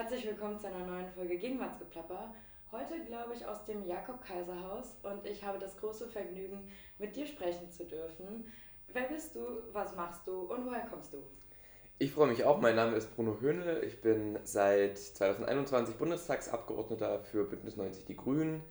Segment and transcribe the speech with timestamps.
[0.00, 2.34] Herzlich willkommen zu einer neuen Folge Gegenwartsgeplapper.
[2.72, 7.70] Heute, glaube ich, aus dem Jakob-Kaiser-Haus und ich habe das große Vergnügen, mit dir sprechen
[7.70, 8.50] zu dürfen.
[8.94, 9.40] Wer bist du,
[9.74, 11.18] was machst du und woher kommst du?
[11.98, 12.62] Ich freue mich auch.
[12.62, 13.84] Mein Name ist Bruno Höhnle.
[13.84, 18.62] Ich bin seit 2021 Bundestagsabgeordneter für Bündnis 90 Die Grünen.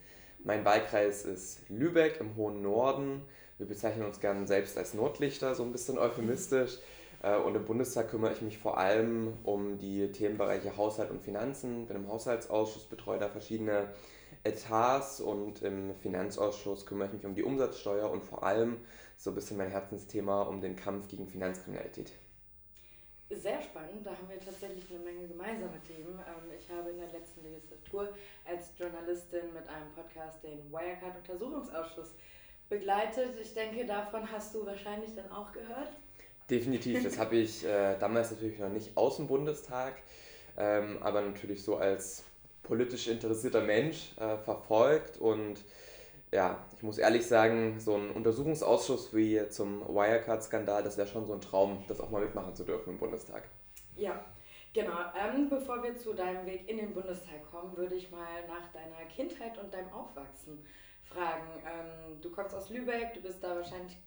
[0.43, 3.21] Mein Wahlkreis ist Lübeck im hohen Norden.
[3.59, 6.79] Wir bezeichnen uns gerne selbst als Nordlichter, so ein bisschen euphemistisch.
[7.21, 11.87] Äh, und im Bundestag kümmere ich mich vor allem um die Themenbereiche Haushalt und Finanzen.
[11.87, 13.89] Bin im Haushaltsausschuss, betreue da verschiedene
[14.43, 18.77] Etats und im Finanzausschuss kümmere ich mich um die Umsatzsteuer und vor allem
[19.17, 22.11] so ein bisschen mein Herzensthema um den Kampf gegen Finanzkriminalität.
[23.31, 26.17] Sehr spannend, da haben wir tatsächlich eine Menge gemeinsame Themen.
[26.17, 28.09] Ähm, ich habe in der letzten Legislatur
[28.43, 32.15] als Journalistin mit einem Podcast den Wirecard-Untersuchungsausschuss
[32.69, 33.39] begleitet.
[33.39, 35.91] Ich denke, davon hast du wahrscheinlich dann auch gehört.
[36.49, 39.93] Definitiv, das habe ich äh, damals natürlich noch nicht aus dem Bundestag,
[40.57, 42.23] ähm, aber natürlich so als
[42.63, 45.63] politisch interessierter Mensch äh, verfolgt und
[46.31, 51.33] ja, ich muss ehrlich sagen, so ein Untersuchungsausschuss wie zum Wirecard-Skandal, das wäre schon so
[51.33, 53.43] ein Traum, das auch mal mitmachen zu dürfen im Bundestag.
[53.95, 54.23] Ja,
[54.73, 54.97] genau.
[55.17, 59.09] Ähm, bevor wir zu deinem Weg in den Bundestag kommen, würde ich mal nach deiner
[59.09, 60.63] Kindheit und deinem Aufwachsen
[61.03, 61.47] fragen.
[61.65, 63.97] Ähm, du kommst aus Lübeck, du bist da wahrscheinlich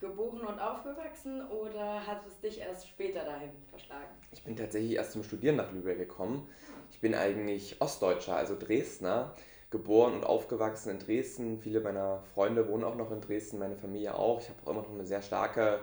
[0.00, 4.10] geboren und aufgewachsen oder hat es dich erst später dahin verschlagen?
[4.32, 6.48] Ich bin tatsächlich erst zum Studieren nach Lübeck gekommen.
[6.90, 9.34] Ich bin eigentlich Ostdeutscher, also Dresdner,
[9.70, 11.58] geboren und aufgewachsen in Dresden.
[11.58, 14.40] Viele meiner Freunde wohnen auch noch in Dresden, meine Familie auch.
[14.40, 15.80] Ich habe auch immer noch eine sehr starke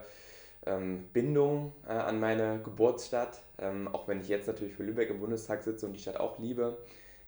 [0.66, 5.20] ähm, Bindung äh, an meine Geburtsstadt, ähm, auch wenn ich jetzt natürlich für Lübeck im
[5.20, 6.78] Bundestag sitze und die Stadt auch liebe.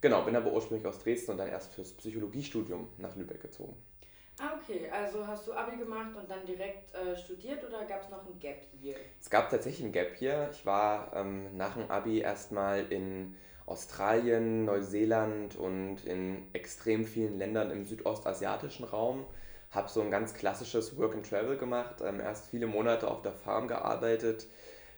[0.02, 3.76] Genau, bin aber ursprünglich aus Dresden und dann erst fürs Psychologiestudium nach Lübeck gezogen.
[4.38, 4.90] Ah, okay.
[4.92, 8.38] Also hast du Abi gemacht und dann direkt äh, studiert oder gab es noch ein
[8.40, 8.98] Gap Year?
[9.22, 10.50] Es gab tatsächlich ein Gap Year.
[10.52, 17.72] Ich war ähm, nach dem Abi erstmal in Australien, Neuseeland und in extrem vielen Ländern
[17.72, 19.26] im südostasiatischen Raum.
[19.72, 22.02] Habe so ein ganz klassisches Work and Travel gemacht.
[22.04, 24.48] Ähm, erst viele Monate auf der Farm gearbeitet.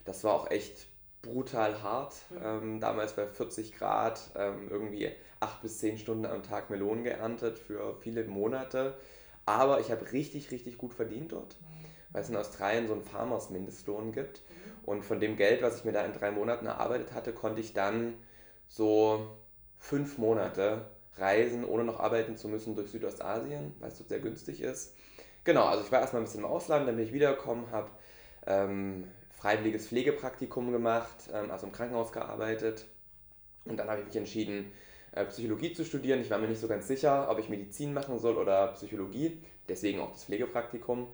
[0.04, 0.86] Das war auch echt
[1.22, 2.14] brutal hart.
[2.30, 2.38] Mhm.
[2.44, 7.58] Ähm, damals bei 40 Grad, ähm, irgendwie acht bis zehn Stunden am Tag Melonen geerntet
[7.58, 8.94] für viele Monate.
[9.48, 11.56] Aber ich habe richtig, richtig gut verdient dort,
[12.12, 14.42] weil es in Australien so einen Farmers-Mindestlohn gibt.
[14.84, 17.72] Und von dem Geld, was ich mir da in drei Monaten erarbeitet hatte, konnte ich
[17.72, 18.12] dann
[18.68, 19.26] so
[19.78, 20.84] fünf Monate
[21.16, 24.94] reisen, ohne noch arbeiten zu müssen durch Südostasien, weil es dort sehr günstig ist.
[25.44, 27.88] Genau, also ich war erstmal ein bisschen im Ausland, dann bin ich wiedergekommen, habe
[28.46, 32.84] ähm, freiwilliges Pflegepraktikum gemacht, ähm, also im Krankenhaus gearbeitet.
[33.64, 34.70] Und dann habe ich mich entschieden,
[35.26, 36.20] Psychologie zu studieren.
[36.20, 40.00] Ich war mir nicht so ganz sicher, ob ich Medizin machen soll oder Psychologie, deswegen
[40.00, 41.08] auch das Pflegepraktikum.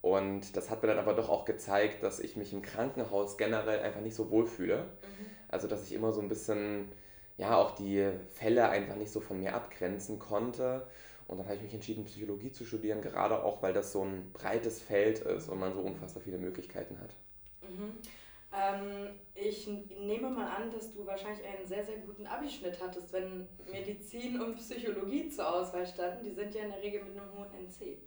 [0.00, 3.80] Und das hat mir dann aber doch auch gezeigt, dass ich mich im Krankenhaus generell
[3.80, 4.78] einfach nicht so wohl fühle.
[4.78, 5.26] Mhm.
[5.48, 6.90] Also dass ich immer so ein bisschen,
[7.38, 10.86] ja, auch die Fälle einfach nicht so von mir abgrenzen konnte.
[11.28, 14.32] Und dann habe ich mich entschieden, Psychologie zu studieren, gerade auch, weil das so ein
[14.32, 17.14] breites Feld ist und man so unfassbar viele Möglichkeiten hat.
[17.62, 17.92] Mhm.
[18.52, 19.08] Ähm,
[19.52, 24.40] ich nehme mal an, dass du wahrscheinlich einen sehr, sehr guten Abischnitt hattest, wenn Medizin
[24.40, 26.24] und Psychologie zur Auswahl standen.
[26.24, 27.98] Die sind ja in der Regel mit einem hohen NC.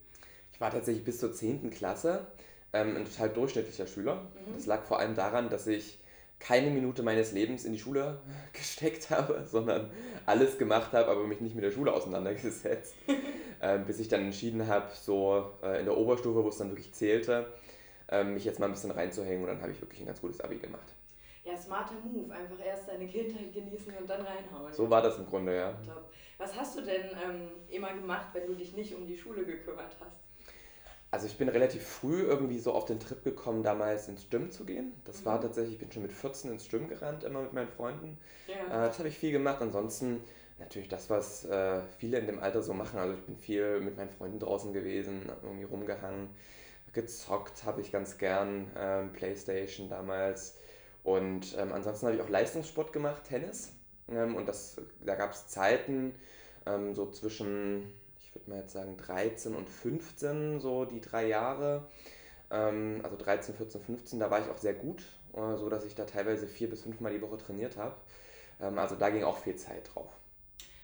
[0.51, 1.69] Ich war tatsächlich bis zur 10.
[1.69, 2.27] Klasse
[2.73, 4.15] ähm, ein total durchschnittlicher Schüler.
[4.15, 4.55] Mhm.
[4.55, 5.99] Das lag vor allem daran, dass ich
[6.39, 8.19] keine Minute meines Lebens in die Schule
[8.53, 9.91] gesteckt habe, sondern
[10.25, 12.95] alles gemacht habe, aber mich nicht mit der Schule auseinandergesetzt.
[13.61, 16.91] ähm, bis ich dann entschieden habe, so äh, in der Oberstufe, wo es dann wirklich
[16.93, 17.47] zählte,
[18.09, 20.41] ähm, mich jetzt mal ein bisschen reinzuhängen und dann habe ich wirklich ein ganz gutes
[20.41, 20.95] Abi gemacht.
[21.45, 22.33] Ja, smarter Move.
[22.33, 24.73] Einfach erst deine Kindheit genießen und dann reinhauen.
[24.73, 25.71] So war das im Grunde, ja.
[25.85, 26.09] Top.
[26.37, 29.95] Was hast du denn ähm, immer gemacht, wenn du dich nicht um die Schule gekümmert
[29.99, 30.27] hast?
[31.11, 34.65] Also ich bin relativ früh irgendwie so auf den Trip gekommen, damals ins Gym zu
[34.65, 34.91] gehen.
[35.05, 35.25] Das mhm.
[35.25, 38.17] war tatsächlich, ich bin schon mit 14 ins Gym gerannt, immer mit meinen Freunden.
[38.47, 38.65] Ja.
[38.65, 39.61] Äh, das habe ich viel gemacht.
[39.61, 40.21] Ansonsten
[40.57, 42.99] natürlich das, was äh, viele in dem Alter so machen.
[42.99, 46.29] Also ich bin viel mit meinen Freunden draußen gewesen, irgendwie rumgehangen
[46.95, 50.57] gezockt habe ich ganz gern, ähm, Playstation damals.
[51.05, 53.71] Und ähm, ansonsten habe ich auch Leistungssport gemacht, Tennis.
[54.09, 56.15] Ähm, und das, da gab es Zeiten,
[56.65, 61.87] ähm, so zwischen, ich würde mal jetzt sagen, 13 und 15, so die drei Jahre.
[62.49, 65.03] Ähm, also 13, 14, 15, da war ich auch sehr gut,
[65.33, 67.95] äh, so dass ich da teilweise vier bis fünfmal die Woche trainiert habe.
[68.59, 70.09] Ähm, also da ging auch viel Zeit drauf.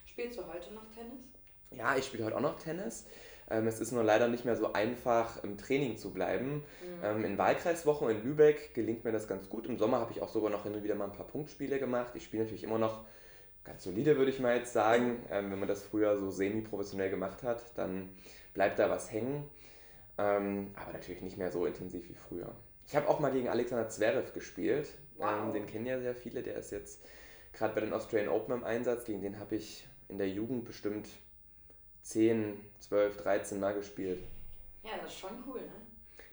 [0.06, 1.24] Spielst du heute noch Tennis?
[1.72, 3.06] Ja, ich spiele heute auch noch Tennis.
[3.52, 6.54] Ähm, es ist nur leider nicht mehr so einfach, im Training zu bleiben.
[6.54, 7.04] Mhm.
[7.04, 9.66] Ähm, in Wahlkreiswochen in Lübeck gelingt mir das ganz gut.
[9.66, 12.12] Im Sommer habe ich auch sogar noch hin und wieder mal ein paar Punktspiele gemacht.
[12.14, 13.04] Ich spiele natürlich immer noch
[13.62, 15.22] ganz solide, würde ich mal jetzt sagen.
[15.30, 18.08] Ähm, wenn man das früher so semi-professionell gemacht hat, dann
[18.54, 19.44] bleibt da was hängen.
[20.18, 22.54] Aber natürlich nicht mehr so intensiv wie früher.
[22.86, 24.86] Ich habe auch mal gegen Alexander Zverev gespielt.
[25.16, 25.52] Wow.
[25.52, 26.42] Den kennen ja sehr viele.
[26.42, 27.00] Der ist jetzt
[27.52, 29.04] gerade bei den Australian Open im Einsatz.
[29.06, 31.08] Gegen den habe ich in der Jugend bestimmt
[32.02, 34.22] 10, 12, 13 Mal gespielt.
[34.82, 35.72] Ja, das ist schon cool, ne?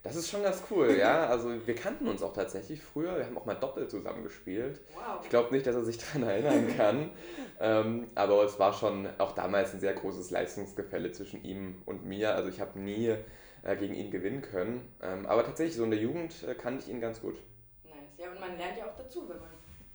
[0.02, 1.28] Das ist schon ganz cool, ja.
[1.28, 3.18] Also wir kannten uns auch tatsächlich früher.
[3.18, 4.80] Wir haben auch mal doppelt zusammen gespielt.
[4.94, 5.20] Wow.
[5.24, 7.12] Ich glaube nicht, dass er sich daran erinnern kann.
[7.60, 12.34] ähm, aber es war schon auch damals ein sehr großes Leistungsgefälle zwischen ihm und mir.
[12.34, 13.14] Also ich habe nie
[13.64, 14.90] äh, gegen ihn gewinnen können.
[15.02, 17.36] Ähm, aber tatsächlich, so in der Jugend äh, kannte ich ihn ganz gut.
[17.84, 17.94] Nice.
[18.18, 19.50] Ja, und man lernt ja auch dazu, wenn man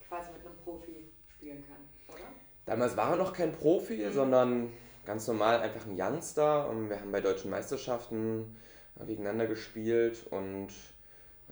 [0.07, 2.27] quasi mit einem Profi spielen kann, oder?
[2.67, 4.13] Damals war er noch kein Profi, mhm.
[4.13, 4.73] sondern
[5.05, 6.69] ganz normal einfach ein Youngster.
[6.69, 8.57] Und wir haben bei deutschen Meisterschaften
[9.01, 10.69] äh, gegeneinander gespielt und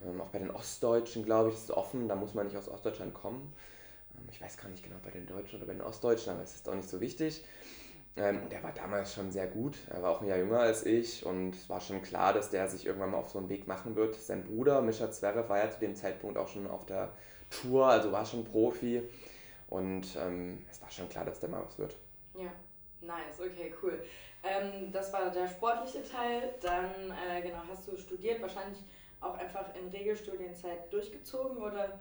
[0.05, 2.69] ähm, auch bei den Ostdeutschen, glaube ich, ist es offen, da muss man nicht aus
[2.69, 3.53] Ostdeutschland kommen.
[4.17, 6.55] Ähm, ich weiß gar nicht genau bei den Deutschen oder bei den Ostdeutschen, aber es
[6.55, 7.43] ist auch nicht so wichtig.
[8.15, 9.75] Ähm, der war damals schon sehr gut.
[9.89, 12.67] Er war auch ein Jahr jünger als ich und es war schon klar, dass der
[12.67, 14.15] sich irgendwann mal auf so einen Weg machen wird.
[14.15, 17.11] Sein Bruder, Mischa Zverev, war ja zu dem Zeitpunkt auch schon auf der
[17.49, 19.01] Tour, also war schon Profi.
[19.67, 21.97] Und ähm, es war schon klar, dass der mal was wird.
[22.35, 22.51] Ja,
[23.05, 24.03] nice, okay, cool.
[24.43, 26.53] Ähm, das war der sportliche Teil.
[26.61, 28.79] Dann, äh, genau, hast du studiert, wahrscheinlich
[29.21, 31.99] auch einfach in Regelstudienzeit durchgezogen oder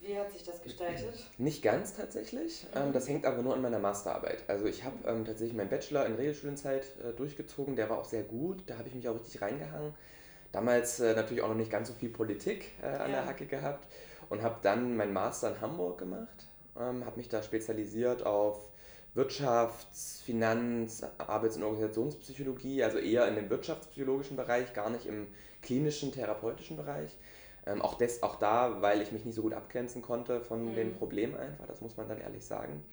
[0.00, 1.14] wie hat sich das gestaltet?
[1.38, 2.66] Nicht ganz tatsächlich.
[2.74, 4.44] Ähm, das hängt aber nur an meiner Masterarbeit.
[4.46, 7.76] Also ich habe ähm, tatsächlich meinen Bachelor in Regelstudienzeit äh, durchgezogen.
[7.76, 8.62] Der war auch sehr gut.
[8.66, 9.94] Da habe ich mich auch richtig reingehangen.
[10.52, 13.16] Damals äh, natürlich auch noch nicht ganz so viel Politik äh, an ja.
[13.16, 13.86] der Hacke gehabt
[14.28, 16.46] und habe dann meinen Master in Hamburg gemacht.
[16.78, 18.70] Ähm, habe mich da spezialisiert auf
[19.16, 25.26] Wirtschafts-, Finanz-, Arbeits- und Organisationspsychologie, also eher in dem wirtschaftspsychologischen Bereich, gar nicht im
[25.62, 27.16] klinischen, therapeutischen Bereich.
[27.66, 30.74] Ähm, auch, des, auch da, weil ich mich nicht so gut abgrenzen konnte von mhm.
[30.74, 32.84] den Problemen einfach, das muss man dann ehrlich sagen.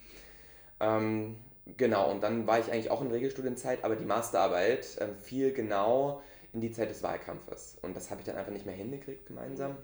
[0.80, 1.36] Ähm,
[1.78, 6.22] genau, und dann war ich eigentlich auch in Regelstudienzeit, aber die Masterarbeit ähm, fiel genau
[6.54, 7.78] in die Zeit des Wahlkampfes.
[7.82, 9.78] Und das habe ich dann einfach nicht mehr hingekriegt gemeinsam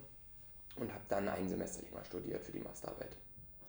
[0.77, 3.15] und habe dann ein Semester länger studiert für die Masterarbeit.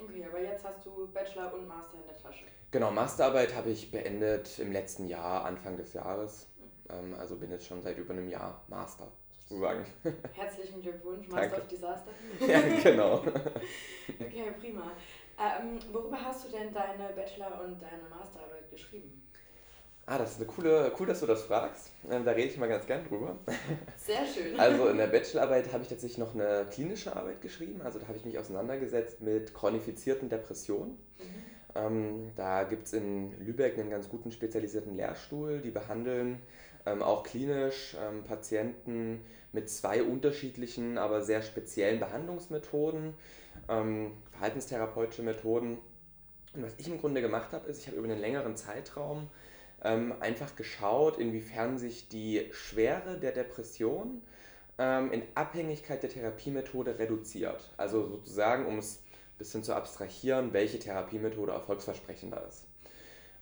[0.03, 2.45] Okay, aber jetzt hast du Bachelor und Master in der Tasche.
[2.71, 6.47] Genau, Masterarbeit habe ich beendet im letzten Jahr, Anfang des Jahres.
[6.89, 7.15] Mhm.
[7.15, 9.85] also bin jetzt schon seit über einem Jahr Master sozusagen.
[10.33, 11.63] Herzlichen Glückwunsch, Master Danke.
[11.63, 12.11] of Disaster.
[12.47, 13.15] ja, genau.
[14.21, 14.93] okay, prima.
[15.39, 19.30] Ähm, worüber hast du denn deine Bachelor- und deine Masterarbeit geschrieben?
[20.11, 21.93] Ah, das ist eine coole, cool, dass du das fragst.
[22.11, 23.39] Ähm, da rede ich mal ganz gern drüber.
[23.97, 24.59] Sehr schön.
[24.59, 27.81] Also in der Bachelorarbeit habe ich tatsächlich noch eine klinische Arbeit geschrieben.
[27.81, 30.95] Also da habe ich mich auseinandergesetzt mit chronifizierten Depressionen.
[30.95, 31.25] Mhm.
[31.77, 35.61] Ähm, da gibt es in Lübeck einen ganz guten spezialisierten Lehrstuhl.
[35.61, 36.43] Die behandeln
[36.87, 43.15] ähm, auch klinisch ähm, Patienten mit zwei unterschiedlichen, aber sehr speziellen Behandlungsmethoden,
[43.69, 45.79] ähm, verhaltenstherapeutische Methoden.
[46.53, 49.29] Und was ich im Grunde gemacht habe, ist, ich habe über einen längeren Zeitraum
[49.83, 54.23] ähm, einfach geschaut, inwiefern sich die Schwere der Depression
[54.79, 57.73] ähm, in Abhängigkeit der Therapiemethode reduziert.
[57.77, 62.67] Also sozusagen, um es ein bisschen zu abstrahieren, welche Therapiemethode erfolgsversprechender ist.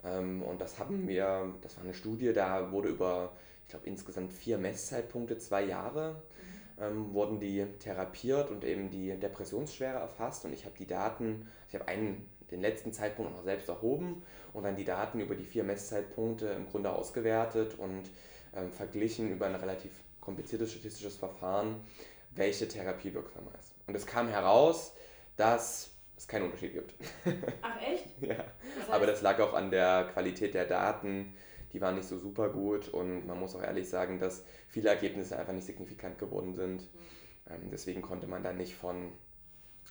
[0.04, 3.32] Ähm, und das haben wir, das war eine Studie, da wurde über,
[3.64, 6.22] ich glaube, insgesamt vier Messzeitpunkte, zwei Jahre,
[6.80, 10.44] ähm, wurden die therapiert und eben die Depressionsschwere erfasst.
[10.44, 14.22] Und ich habe die Daten, ich habe einen den letzten Zeitpunkt noch selbst erhoben
[14.52, 18.02] und dann die Daten über die vier Messzeitpunkte im Grunde ausgewertet und
[18.54, 19.90] ähm, verglichen über ein relativ
[20.20, 21.80] kompliziertes statistisches Verfahren,
[22.30, 23.74] welche Therapie wirksamer ist.
[23.86, 24.94] Und es kam heraus,
[25.36, 26.94] dass es keinen Unterschied gibt.
[27.62, 28.06] Ach echt?
[28.20, 28.34] ja.
[28.34, 28.44] Das
[28.84, 31.34] heißt, Aber das lag auch an der Qualität der Daten.
[31.72, 35.38] Die waren nicht so super gut und man muss auch ehrlich sagen, dass viele Ergebnisse
[35.38, 36.82] einfach nicht signifikant geworden sind.
[36.82, 36.98] Mhm.
[37.50, 39.12] Ähm, deswegen konnte man da nicht von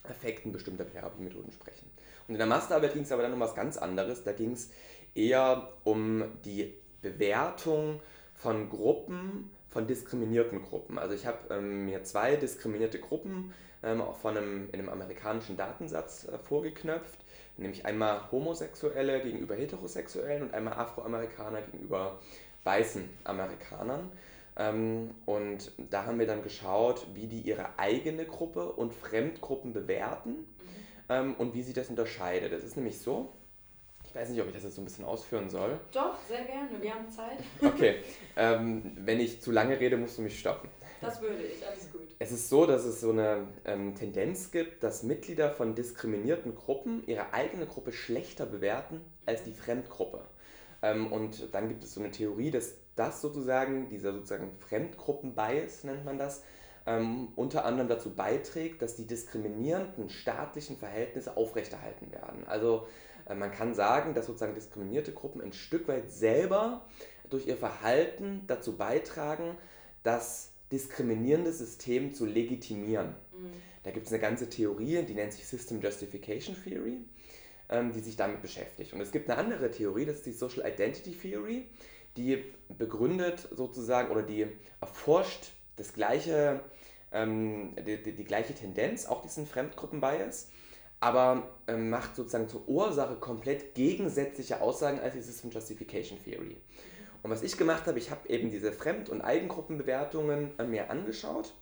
[0.04, 1.90] Effekten bestimmter Therapiemethoden sprechen.
[2.26, 4.24] Und in der Masterarbeit ging es aber dann um was ganz anderes.
[4.24, 4.70] Da ging es
[5.14, 8.00] eher um die Bewertung
[8.34, 10.98] von Gruppen, von diskriminierten Gruppen.
[10.98, 13.52] Also ich habe ähm, mir zwei diskriminierte Gruppen
[13.82, 17.18] ähm, von einem, in einem amerikanischen Datensatz äh, vorgeknöpft,
[17.56, 22.18] nämlich einmal Homosexuelle gegenüber Heterosexuellen und einmal Afroamerikaner gegenüber
[22.64, 24.10] weißen Amerikanern.
[24.58, 30.30] Ähm, und da haben wir dann geschaut, wie die ihre eigene Gruppe und Fremdgruppen bewerten
[30.30, 30.44] mhm.
[31.08, 32.52] ähm, und wie sich das unterscheidet.
[32.52, 33.32] Das ist nämlich so,
[34.04, 35.78] ich weiß nicht, ob ich das jetzt so ein bisschen ausführen soll.
[35.92, 37.38] Doch, sehr gerne, wir haben Zeit.
[37.62, 37.96] Okay,
[38.36, 40.68] ähm, wenn ich zu lange rede, musst du mich stoppen.
[41.00, 42.08] Das würde ich, alles gut.
[42.18, 47.04] Es ist so, dass es so eine ähm, Tendenz gibt, dass Mitglieder von diskriminierten Gruppen
[47.06, 50.22] ihre eigene Gruppe schlechter bewerten als die Fremdgruppe.
[50.82, 56.04] Ähm, und dann gibt es so eine Theorie, dass das sozusagen, dieser sozusagen Fremdgruppen-Bias nennt
[56.04, 56.42] man das,
[56.86, 62.46] ähm, unter anderem dazu beiträgt, dass die diskriminierenden staatlichen Verhältnisse aufrechterhalten werden.
[62.46, 62.86] Also
[63.28, 66.86] äh, man kann sagen, dass sozusagen diskriminierte Gruppen ein Stück weit selber
[67.28, 69.56] durch ihr Verhalten dazu beitragen,
[70.02, 73.14] das diskriminierende System zu legitimieren.
[73.32, 73.52] Mhm.
[73.82, 76.98] Da gibt es eine ganze Theorie, die nennt sich System Justification Theory.
[77.68, 78.92] ähm, die sich damit beschäftigt.
[78.92, 81.66] Und es gibt eine andere Theorie, das ist die Social Identity Theory,
[82.18, 84.46] die begründet sozusagen oder die
[84.80, 86.60] erforscht das gleiche,
[87.12, 90.48] ähm, die, die, die, gleiche Tendenz, auch diesen Fremdgruppenbias,
[91.00, 96.56] aber ähm, macht sozusagen zur Ursache komplett gegensätzliche Aussagen als die System Justification Theory.
[97.22, 101.54] Und was ich gemacht habe, ich habe eben diese Fremd- und Eigengruppenbewertungen mir angeschaut,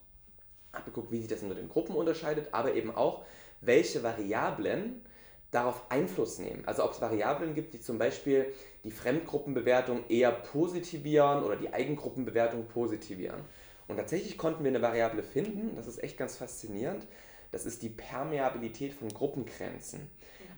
[0.73, 3.25] habe geguckt, wie sich das unter den Gruppen unterscheidet, aber eben auch,
[3.61, 5.03] welche Variablen
[5.51, 6.65] darauf Einfluss nehmen.
[6.67, 8.53] Also ob es Variablen gibt, die zum Beispiel
[8.87, 13.41] die Fremdgruppenbewertung eher positivieren oder die Eigengruppenbewertung positivieren.
[13.89, 17.05] Und tatsächlich konnten wir eine Variable finden, das ist echt ganz faszinierend,
[17.51, 20.09] das ist die Permeabilität von Gruppengrenzen.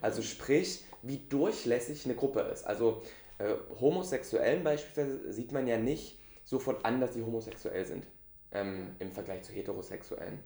[0.02, 2.66] Also sprich, wie durchlässig eine Gruppe ist.
[2.66, 3.02] Also
[3.38, 8.06] äh, Homosexuellen beispielsweise sieht man ja nicht sofort an, dass sie homosexuell sind
[8.52, 10.38] ähm, im Vergleich zu Heterosexuellen.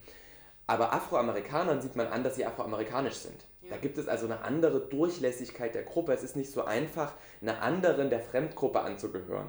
[0.69, 3.45] Aber Afroamerikanern sieht man an, dass sie afroamerikanisch sind.
[3.73, 6.12] Da gibt es also eine andere Durchlässigkeit der Gruppe.
[6.12, 9.47] Es ist nicht so einfach, einer anderen der Fremdgruppe anzugehören.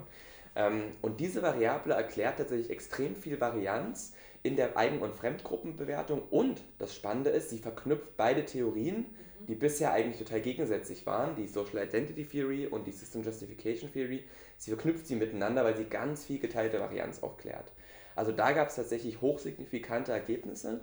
[0.56, 6.22] Ähm, und diese Variable erklärt tatsächlich extrem viel Varianz in der Eigen- und Fremdgruppenbewertung.
[6.30, 9.46] Und das Spannende ist, sie verknüpft beide Theorien, mhm.
[9.48, 14.24] die bisher eigentlich total gegensätzlich waren, die Social Identity Theory und die System Justification Theory.
[14.58, 17.74] Sie verknüpft sie miteinander, weil sie ganz viel geteilte Varianz aufklärt.
[18.16, 20.82] Also da gab es tatsächlich hochsignifikante Ergebnisse.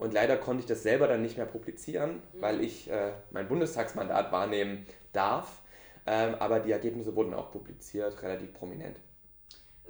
[0.00, 2.40] Und leider konnte ich das selber dann nicht mehr publizieren, mhm.
[2.40, 5.60] weil ich äh, mein Bundestagsmandat wahrnehmen darf.
[6.06, 8.96] Ähm, aber die Ergebnisse wurden auch publiziert, relativ prominent.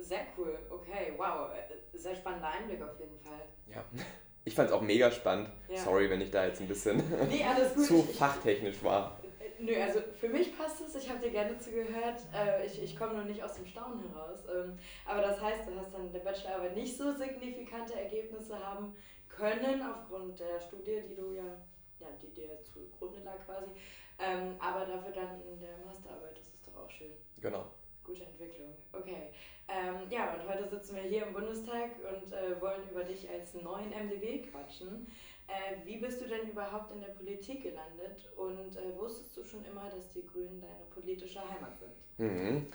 [0.01, 1.49] Sehr cool, okay, wow.
[1.95, 3.41] Sehr spannender Einblick auf jeden Fall.
[3.73, 3.85] Ja,
[4.45, 5.49] ich fand es auch mega spannend.
[5.69, 5.77] Ja.
[5.77, 7.45] Sorry, wenn ich da jetzt ein bisschen nee,
[7.87, 9.17] zu fachtechnisch war.
[9.61, 12.21] Nö, also für mich passt es, ich habe dir gerne zugehört.
[12.35, 14.41] Äh, ich ich komme nur nicht aus dem Staunen heraus.
[14.53, 14.77] Ähm,
[15.07, 18.97] aber das heißt, du hast dann in der Bachelorarbeit nicht so signifikante Ergebnisse haben
[19.31, 21.57] können, aufgrund der Studie, die du ja,
[21.99, 23.71] ja die dir zugrunde lag quasi.
[24.19, 27.13] Ähm, aber dafür dann in der Masterarbeit, das ist doch auch schön.
[27.41, 27.67] Genau.
[28.05, 28.75] Gute Entwicklung.
[28.93, 29.31] Okay.
[29.69, 33.55] Ähm, ja, und heute sitzen wir hier im Bundestag und äh, wollen über dich als
[33.55, 35.07] neuen MDB quatschen.
[35.47, 39.65] Äh, wie bist du denn überhaupt in der Politik gelandet und äh, wusstest du schon
[39.65, 41.93] immer, dass die Grünen deine politische Heimat sind?
[42.19, 42.67] Mhm.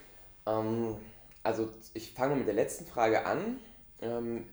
[0.46, 0.98] Ähm,
[1.44, 3.60] also ich fange mit der letzten Frage an.
[4.02, 4.50] Ähm,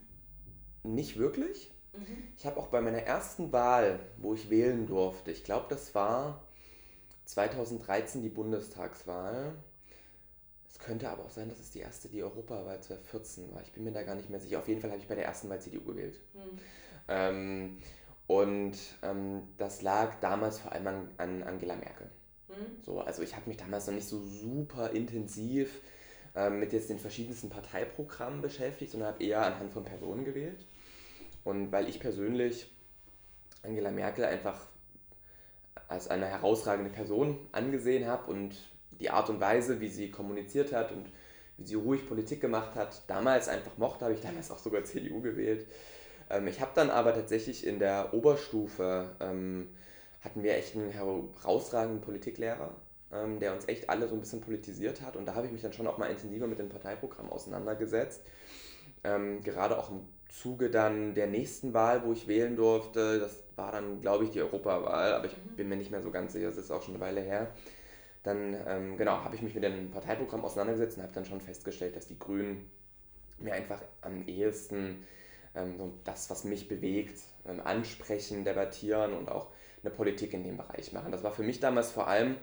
[0.84, 1.71] nicht wirklich.
[1.92, 2.28] Mhm.
[2.36, 6.42] Ich habe auch bei meiner ersten Wahl, wo ich wählen durfte, ich glaube, das war
[7.26, 9.54] 2013 die Bundestagswahl.
[10.68, 13.62] Es könnte aber auch sein, dass es die erste, die Europawahl 2014 war.
[13.62, 14.58] Ich bin mir da gar nicht mehr sicher.
[14.58, 16.20] Auf jeden Fall habe ich bei der ersten Wahl CDU gewählt.
[16.34, 16.58] Mhm.
[17.08, 17.78] Ähm,
[18.26, 22.10] und ähm, das lag damals vor allem an, an Angela Merkel.
[22.48, 22.82] Mhm.
[22.82, 25.80] So, also ich habe mich damals noch nicht so super intensiv
[26.34, 30.66] ähm, mit jetzt den verschiedensten Parteiprogrammen beschäftigt, sondern habe eher anhand von Personen gewählt.
[31.44, 32.70] Und weil ich persönlich
[33.62, 34.66] Angela Merkel einfach
[35.88, 38.56] als eine herausragende Person angesehen habe und
[39.00, 41.06] die Art und Weise, wie sie kommuniziert hat und
[41.58, 45.20] wie sie ruhig Politik gemacht hat, damals einfach mochte, habe ich damals auch sogar CDU
[45.20, 45.66] gewählt.
[46.30, 49.68] Ähm, ich habe dann aber tatsächlich in der Oberstufe, ähm,
[50.20, 52.74] hatten wir echt einen herausragenden Politiklehrer,
[53.12, 55.16] ähm, der uns echt alle so ein bisschen politisiert hat.
[55.16, 58.22] Und da habe ich mich dann schon auch mal intensiver mit dem Parteiprogramm auseinandergesetzt.
[59.02, 64.00] Gerade auch im Zuge dann der nächsten Wahl, wo ich wählen durfte, das war dann,
[64.00, 65.56] glaube ich, die Europawahl, aber ich mhm.
[65.56, 67.50] bin mir nicht mehr so ganz sicher, das ist auch schon eine Weile her.
[68.22, 71.96] Dann, ähm, genau, habe ich mich mit dem Parteiprogramm auseinandergesetzt und habe dann schon festgestellt,
[71.96, 72.70] dass die Grünen
[73.38, 75.04] mir einfach am ehesten
[75.54, 79.48] ähm, so das, was mich bewegt, ähm, ansprechen, debattieren und auch
[79.82, 81.12] eine Politik in dem Bereich machen.
[81.12, 82.36] Das war für mich damals vor allem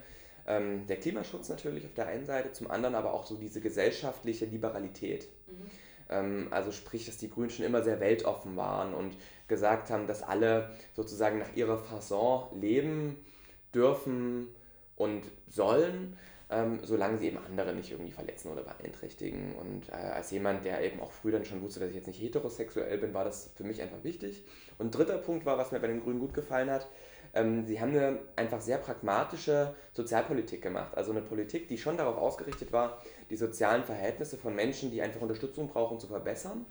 [0.46, 4.46] ähm, der Klimaschutz natürlich auf der einen Seite, zum anderen aber auch so diese gesellschaftliche
[4.46, 5.28] Liberalität.
[5.48, 5.72] Mhm.
[6.10, 9.16] Ähm, also sprich, dass die Grünen schon immer sehr weltoffen waren und
[9.48, 13.18] gesagt haben, dass alle sozusagen nach ihrer Fasson leben
[13.74, 14.48] dürfen
[14.96, 16.18] und sollen
[16.52, 19.56] ähm, solange sie eben andere nicht irgendwie verletzen oder beeinträchtigen.
[19.56, 22.22] Und äh, als jemand, der eben auch früh dann schon wusste, dass ich jetzt nicht
[22.22, 24.44] heterosexuell bin, war das für mich einfach wichtig.
[24.78, 26.88] Und dritter Punkt war, was mir bei den Grünen gut gefallen hat,
[27.36, 30.98] ähm, sie haben eine einfach sehr pragmatische Sozialpolitik gemacht.
[30.98, 33.00] Also eine Politik, die schon darauf ausgerichtet war,
[33.30, 36.66] die sozialen Verhältnisse von Menschen, die einfach Unterstützung brauchen, zu verbessern,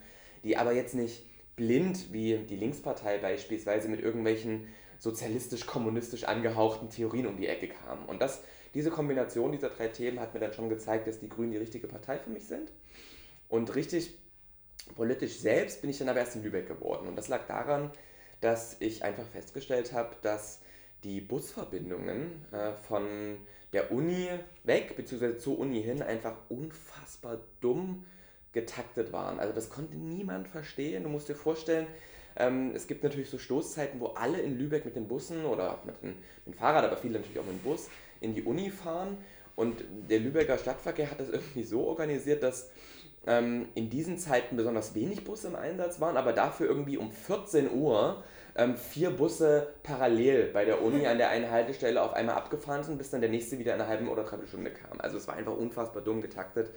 [0.45, 1.25] die aber jetzt nicht
[1.57, 8.05] blind wie die Linkspartei beispielsweise mit irgendwelchen sozialistisch-kommunistisch angehauchten Theorien um die Ecke kamen.
[8.07, 8.43] Und das
[8.75, 11.87] diese Kombination dieser drei Themen hat mir dann schon gezeigt, dass die Grünen die richtige
[11.87, 12.71] Partei für mich sind.
[13.49, 14.19] Und richtig
[14.95, 17.09] politisch selbst bin ich dann aber erst in Lübeck geworden.
[17.09, 17.91] Und das lag daran,
[18.41, 20.61] dass ich einfach festgestellt habe, dass
[21.05, 23.05] die Busverbindungen äh, von
[23.73, 24.29] der Uni
[24.65, 25.39] weg bzw.
[25.39, 28.05] zur Uni hin einfach unfassbar dumm
[28.53, 29.39] getaktet waren.
[29.41, 31.03] Also das konnte niemand verstehen.
[31.05, 31.87] Du musst dir vorstellen,
[32.39, 35.85] Ähm, es gibt natürlich so Stoßzeiten, wo alle in Lübeck mit den Bussen oder auch
[35.85, 37.89] mit dem, mit dem Fahrrad, aber viele natürlich auch mit dem Bus
[38.21, 39.19] in die Uni fahren.
[39.57, 42.71] Und der Lübecker Stadtverkehr hat das irgendwie so organisiert, dass
[43.27, 47.73] ähm, in diesen Zeiten besonders wenig Busse im Einsatz waren, aber dafür irgendwie um 14
[47.73, 48.23] Uhr
[48.59, 52.99] ähm, vier Busse parallel bei der Uni an der einen Haltestelle auf einmal abgefahren sind,
[52.99, 55.01] bis dann der nächste wieder in einer halben oder dreiviertel Stunde kam.
[55.01, 56.71] Also es war einfach unfassbar dumm getaktet.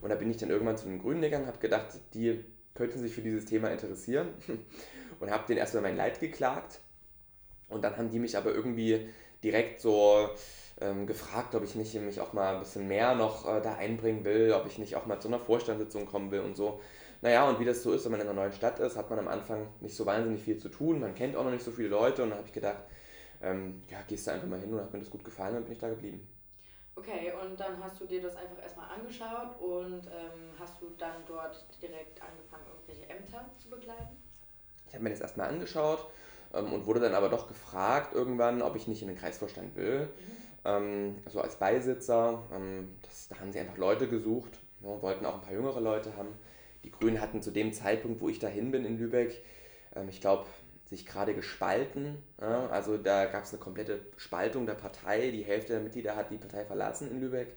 [0.00, 3.12] Und da bin ich dann irgendwann zu den Grünen gegangen, habe gedacht, die könnten sich
[3.12, 4.28] für dieses Thema interessieren
[5.20, 6.80] und habe denen erstmal mein Leid geklagt.
[7.68, 9.08] Und dann haben die mich aber irgendwie
[9.42, 10.30] direkt so
[10.80, 14.24] ähm, gefragt, ob ich nicht mich auch mal ein bisschen mehr noch äh, da einbringen
[14.24, 16.80] will, ob ich nicht auch mal zu einer Vorstandssitzung kommen will und so.
[17.26, 19.18] Naja, und wie das so ist, wenn man in einer neuen Stadt ist, hat man
[19.18, 21.88] am Anfang nicht so wahnsinnig viel zu tun, man kennt auch noch nicht so viele
[21.88, 22.84] Leute und dann habe ich gedacht,
[23.42, 25.72] ähm, ja, gehst du einfach mal hin und hat mir das gut gefallen und bin
[25.72, 26.24] ich da geblieben.
[26.94, 31.16] Okay, und dann hast du dir das einfach erstmal angeschaut und ähm, hast du dann
[31.26, 34.22] dort direkt angefangen, irgendwelche Ämter zu begleiten?
[34.86, 36.06] Ich habe mir das erstmal angeschaut
[36.54, 40.02] ähm, und wurde dann aber doch gefragt irgendwann, ob ich nicht in den Kreisvorstand will.
[40.02, 42.42] Mhm ähm, so als Beisitzer.
[42.52, 46.16] Ähm, das, da haben sie einfach Leute gesucht, ja, wollten auch ein paar jüngere Leute
[46.16, 46.34] haben.
[46.84, 49.42] Die Grünen hatten zu dem Zeitpunkt, wo ich dahin bin in Lübeck,
[49.94, 50.46] ähm, ich glaube,
[50.86, 52.22] sich gerade gespalten.
[52.70, 55.32] Also da gab es eine komplette Spaltung der Partei.
[55.32, 57.48] Die Hälfte der Mitglieder hat die Partei verlassen in Lübeck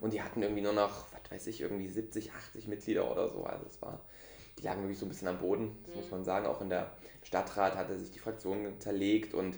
[0.00, 3.42] und die hatten irgendwie nur noch, was weiß ich, irgendwie 70, 80 Mitglieder oder so.
[3.44, 4.00] Also es war,
[4.58, 6.00] die lagen wirklich so ein bisschen am Boden, das mhm.
[6.00, 6.46] muss man sagen.
[6.46, 6.92] Auch in der
[7.24, 9.56] Stadtrat hatte sich die Fraktion zerlegt und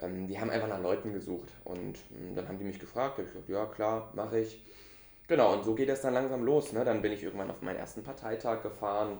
[0.00, 1.48] ähm, die haben einfach nach Leuten gesucht.
[1.64, 4.64] Und ähm, dann haben die mich gefragt, da habe ich gesagt, ja klar, mache ich.
[5.28, 6.72] Genau, und so geht es dann langsam los.
[6.72, 6.84] Ne?
[6.84, 9.18] Dann bin ich irgendwann auf meinen ersten Parteitag gefahren,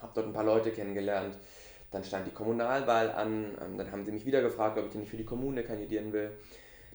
[0.00, 1.38] habe dort ein paar Leute kennengelernt.
[1.90, 3.56] Dann stand die Kommunalwahl an.
[3.64, 6.12] Ähm, dann haben sie mich wieder gefragt, ob ich denn nicht für die Kommune kandidieren
[6.12, 6.32] will.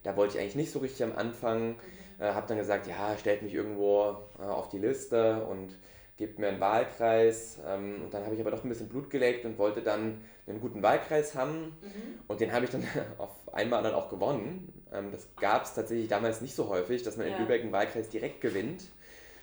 [0.03, 1.69] Da wollte ich eigentlich nicht so richtig am Anfang.
[1.69, 1.75] Mhm.
[2.19, 5.75] Äh, habe dann gesagt, ja, stellt mich irgendwo äh, auf die Liste und
[6.17, 7.59] gebt mir einen Wahlkreis.
[7.67, 10.61] Ähm, und dann habe ich aber doch ein bisschen Blut geleckt und wollte dann einen
[10.61, 11.77] guten Wahlkreis haben.
[11.81, 12.19] Mhm.
[12.27, 12.83] Und den habe ich dann
[13.17, 14.76] auf einmal dann auch gewonnen.
[14.93, 17.35] Ähm, das gab es tatsächlich damals nicht so häufig, dass man ja.
[17.35, 18.83] in Lübeck einen Wahlkreis direkt gewinnt,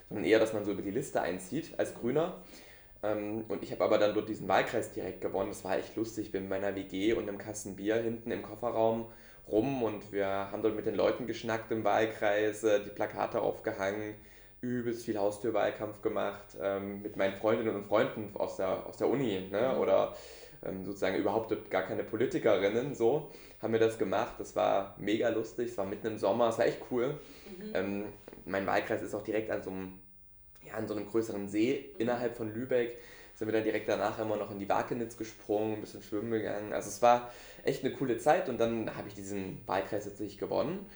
[0.09, 2.43] sondern eher, dass man so über die Liste einzieht als Grüner.
[3.03, 5.51] Ähm, und ich habe aber dann dort diesen Wahlkreis direkt gewonnen.
[5.51, 6.27] Das war echt lustig.
[6.27, 9.07] Ich bin mit meiner WG und einem Kasten Bier hinten im Kofferraum
[9.51, 14.15] rum und wir haben dort mit den Leuten geschnackt im Wahlkreis, äh, die Plakate aufgehangen
[14.65, 19.49] übelst viel Haustürwahlkampf gemacht ähm, mit meinen Freundinnen und Freunden aus der, aus der Uni
[19.51, 19.73] ne?
[19.75, 19.81] Mhm.
[19.81, 20.17] oder
[20.85, 24.35] sozusagen überhaupt gar keine Politikerinnen so haben wir das gemacht.
[24.39, 27.19] Das war mega lustig, es war mitten im Sommer, es war echt cool.
[27.59, 27.71] Mhm.
[27.75, 28.05] Ähm,
[28.45, 29.99] mein Wahlkreis ist auch direkt an so einem,
[30.63, 32.01] ja, an so einem größeren See mhm.
[32.01, 32.99] innerhalb von Lübeck.
[33.35, 36.73] Sind wir dann direkt danach immer noch in die Wakenitz gesprungen, ein bisschen schwimmen gegangen.
[36.73, 37.33] Also es war
[37.65, 40.87] echt eine coole Zeit und dann habe ich diesen Wahlkreis tatsächlich gewonnen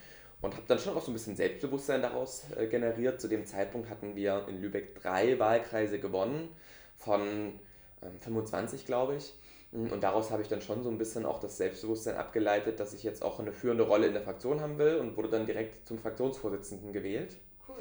[0.41, 3.21] und habe dann schon auch so ein bisschen Selbstbewusstsein daraus äh, generiert.
[3.21, 6.49] Zu dem Zeitpunkt hatten wir in Lübeck drei Wahlkreise gewonnen
[6.97, 7.59] von
[8.03, 9.35] ähm, 25, glaube ich.
[9.71, 13.03] Und daraus habe ich dann schon so ein bisschen auch das Selbstbewusstsein abgeleitet, dass ich
[13.03, 15.99] jetzt auch eine führende Rolle in der Fraktion haben will und wurde dann direkt zum
[15.99, 17.37] Fraktionsvorsitzenden gewählt.
[17.69, 17.77] Cool.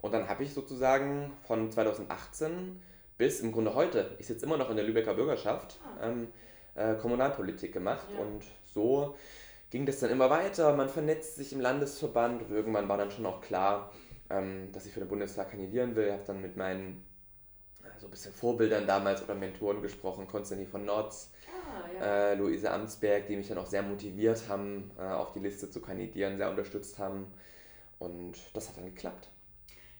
[0.00, 2.80] Und dann habe ich sozusagen von 2018
[3.18, 6.06] bis im Grunde heute, ich sitze immer noch in der Lübecker Bürgerschaft, ah.
[6.06, 6.28] ähm,
[6.76, 8.20] äh, Kommunalpolitik gemacht ja.
[8.20, 9.16] und so
[9.70, 10.74] ging das dann immer weiter.
[10.76, 13.90] Man vernetzt sich im Landesverband und irgendwann war dann schon auch klar,
[14.30, 16.06] ähm, dass ich für den Bundestag kandidieren will.
[16.06, 17.04] Ich habe dann mit meinen
[18.04, 22.32] so ein bisschen Vorbildern damals oder Mentoren gesprochen, Konstantin von Notz, ah, ja.
[22.32, 25.80] äh, Luise Amtsberg, die mich dann auch sehr motiviert haben, äh, auf die Liste zu
[25.80, 27.32] kandidieren, sehr unterstützt haben.
[27.98, 29.28] Und das hat dann geklappt.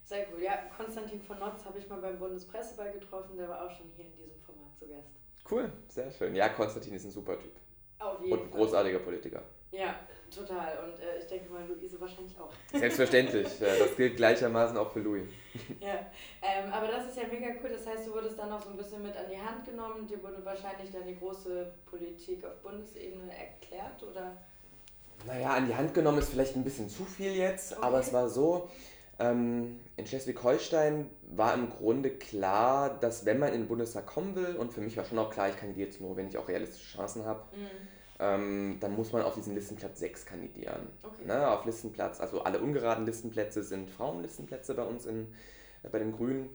[0.03, 0.43] Sehr cool.
[0.43, 4.05] Ja, Konstantin von Notz habe ich mal beim Bundespresseball getroffen, der war auch schon hier
[4.05, 5.09] in diesem Format zu Gast.
[5.51, 6.35] Cool, sehr schön.
[6.35, 7.53] Ja, Konstantin ist ein super Typ.
[7.99, 9.43] Auf jeden Und ein großartiger Politiker.
[9.75, 9.97] Ja,
[10.35, 10.79] total.
[10.85, 12.51] Und äh, ich denke mal, Luise wahrscheinlich auch.
[12.73, 13.49] Selbstverständlich.
[13.61, 15.25] das gilt gleichermaßen auch für Louis.
[15.81, 16.07] Ja,
[16.43, 17.71] ähm, aber das ist ja mega cool.
[17.71, 20.07] Das heißt, du wurdest dann auch so ein bisschen mit an die Hand genommen.
[20.07, 24.37] Dir wurde wahrscheinlich dann die große Politik auf Bundesebene erklärt, oder?
[25.27, 27.83] Naja, an die Hand genommen ist vielleicht ein bisschen zu viel jetzt, okay.
[27.83, 28.69] aber es war so,
[29.19, 34.57] ähm, in Schleswig-Holstein war im Grunde klar, dass wenn man in den Bundestag kommen will,
[34.57, 36.97] und für mich war schon auch klar, ich kandidiere jetzt nur, wenn ich auch realistische
[36.97, 40.88] Chancen habe, mhm ähm, dann muss man auf diesen Listenplatz 6 kandidieren.
[41.03, 41.27] Okay.
[41.27, 45.33] Ne, auf Listenplatz, also alle ungeraden Listenplätze sind Frauenlistenplätze bei uns in,
[45.83, 46.42] äh, bei den Grünen.
[46.42, 46.50] Mhm.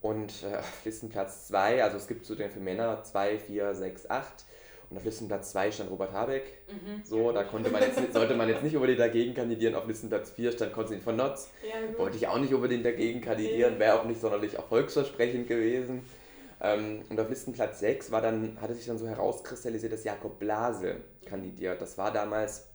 [0.00, 4.10] Und äh, auf Listenplatz 2, also es gibt zu den für Männer 2, 4, 6,
[4.10, 4.44] 8.
[4.90, 6.44] Und auf Listenplatz 2 stand Robert Habeck.
[6.68, 7.02] Mhm.
[7.04, 9.74] So, da konnte man jetzt, sollte man jetzt nicht unbedingt dagegen kandidieren.
[9.74, 11.50] Auf Listenplatz 4 stand Konstantin von Notz.
[11.62, 16.02] Ja, Wollte ich auch nicht unbedingt dagegen kandidieren, wäre auch nicht sonderlich erfolgsversprechend gewesen.
[16.60, 20.96] Ähm, und auf Listenplatz 6 war dann, hatte sich dann so herauskristallisiert, dass Jakob Blase
[21.26, 21.80] kandidiert.
[21.80, 22.66] Das war damals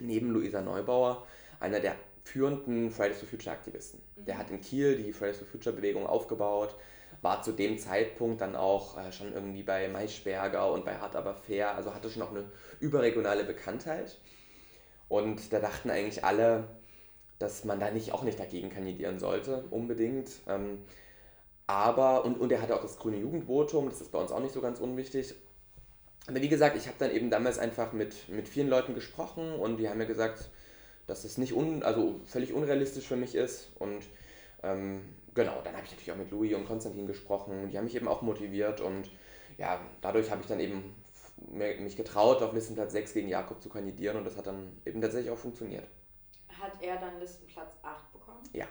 [0.00, 1.26] neben Luisa Neubauer
[1.60, 4.00] einer der führenden Fridays for Future Aktivisten.
[4.16, 4.24] Mhm.
[4.24, 6.74] Der hat in Kiel die Fridays for Future Bewegung aufgebaut,
[7.20, 11.34] war zu dem Zeitpunkt dann auch äh, schon irgendwie bei Maischberger und bei Hart aber
[11.34, 14.18] fair, also hatte schon auch eine überregionale Bekanntheit.
[15.08, 16.64] Und da dachten eigentlich alle,
[17.38, 20.30] dass man da nicht auch nicht dagegen kandidieren sollte, unbedingt.
[21.66, 24.52] Aber, und, und er hatte auch das grüne Jugendvotum, das ist bei uns auch nicht
[24.52, 25.34] so ganz unwichtig.
[26.26, 29.78] Aber wie gesagt, ich habe dann eben damals einfach mit, mit vielen Leuten gesprochen und
[29.78, 30.50] die haben mir gesagt,
[31.06, 33.72] dass es nicht un, also völlig unrealistisch für mich ist.
[33.78, 34.04] Und
[34.62, 35.02] ähm,
[35.34, 37.68] genau, dann habe ich natürlich auch mit Louis und Konstantin gesprochen.
[37.70, 39.10] Die haben mich eben auch motiviert und
[39.58, 40.94] ja, dadurch habe ich dann eben
[41.50, 45.32] mich getraut, auf Listenplatz 6 gegen Jakob zu kandidieren und das hat dann eben tatsächlich
[45.32, 45.86] auch funktioniert.
[46.48, 48.42] Hat er dann Listenplatz 8 bekommen?
[48.52, 48.66] Ja.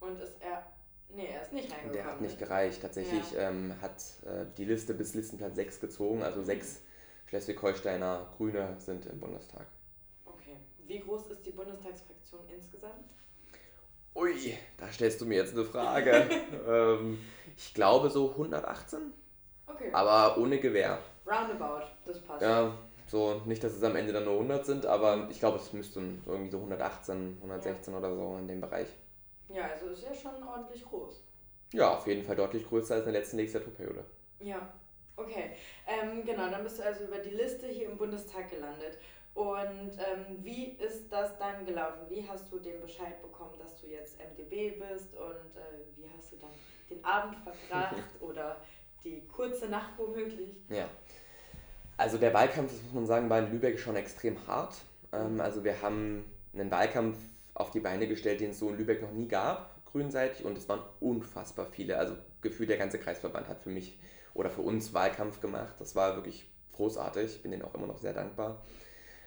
[0.00, 0.66] Und ist er.
[1.14, 1.92] Nee, er ist nicht reingekommen.
[1.92, 2.82] Der hat nicht gereicht.
[2.82, 3.50] Tatsächlich ja.
[3.50, 6.82] ähm, hat äh, die Liste bis Listenplatz 6 gezogen, also sechs
[7.26, 9.66] Schleswig-Holsteiner Grüne sind im Bundestag.
[10.24, 10.56] Okay.
[10.86, 13.04] Wie groß ist die Bundestagsfraktion insgesamt?
[14.14, 16.28] Ui, da stellst du mir jetzt eine Frage.
[16.68, 17.18] ähm,
[17.56, 19.12] ich glaube so 118.
[19.66, 19.90] Okay.
[19.92, 20.98] Aber ohne Gewehr.
[21.24, 22.42] Roundabout, das passt.
[22.42, 22.74] Ja,
[23.06, 26.22] so nicht, dass es am Ende dann nur 100 sind, aber ich glaube, es müssten
[26.26, 27.98] irgendwie so 118, 116 ja.
[27.98, 28.88] oder so in dem Bereich.
[29.52, 31.24] Ja, also ist ja schon ordentlich groß.
[31.72, 34.04] Ja, auf jeden Fall deutlich größer als in der letzten Legislaturperiode.
[34.40, 34.72] Ja,
[35.16, 35.52] okay.
[35.86, 38.98] Ähm, genau, dann bist du also über die Liste hier im Bundestag gelandet.
[39.34, 42.00] Und ähm, wie ist das dann gelaufen?
[42.08, 46.32] Wie hast du den Bescheid bekommen, dass du jetzt MDB bist und äh, wie hast
[46.32, 46.50] du dann
[46.90, 48.56] den Abend verbracht oder
[49.04, 50.60] die kurze Nacht womöglich?
[50.68, 50.88] Ja,
[51.96, 54.74] also der Wahlkampf, das muss man sagen, war in Lübeck schon extrem hart.
[55.12, 57.18] Ähm, also wir haben einen Wahlkampf
[57.60, 60.68] auf die Beine gestellt, den es so in Lübeck noch nie gab, grünseitig, und es
[60.68, 61.98] waren unfassbar viele.
[61.98, 63.98] Also gefühlt der ganze Kreisverband hat für mich
[64.34, 65.74] oder für uns Wahlkampf gemacht.
[65.78, 67.36] Das war wirklich großartig.
[67.36, 68.62] Ich bin denen auch immer noch sehr dankbar.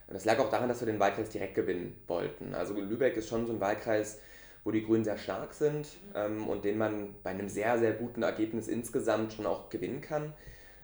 [0.08, 2.56] Und das lag auch daran, dass wir den Wahlkreis direkt gewinnen wollten.
[2.56, 4.19] Also Lübeck ist schon so ein Wahlkreis,
[4.63, 8.24] wo die Grünen sehr stark sind ähm, und den man bei einem sehr, sehr guten
[8.24, 10.34] Ergebnis insgesamt schon auch gewinnen kann.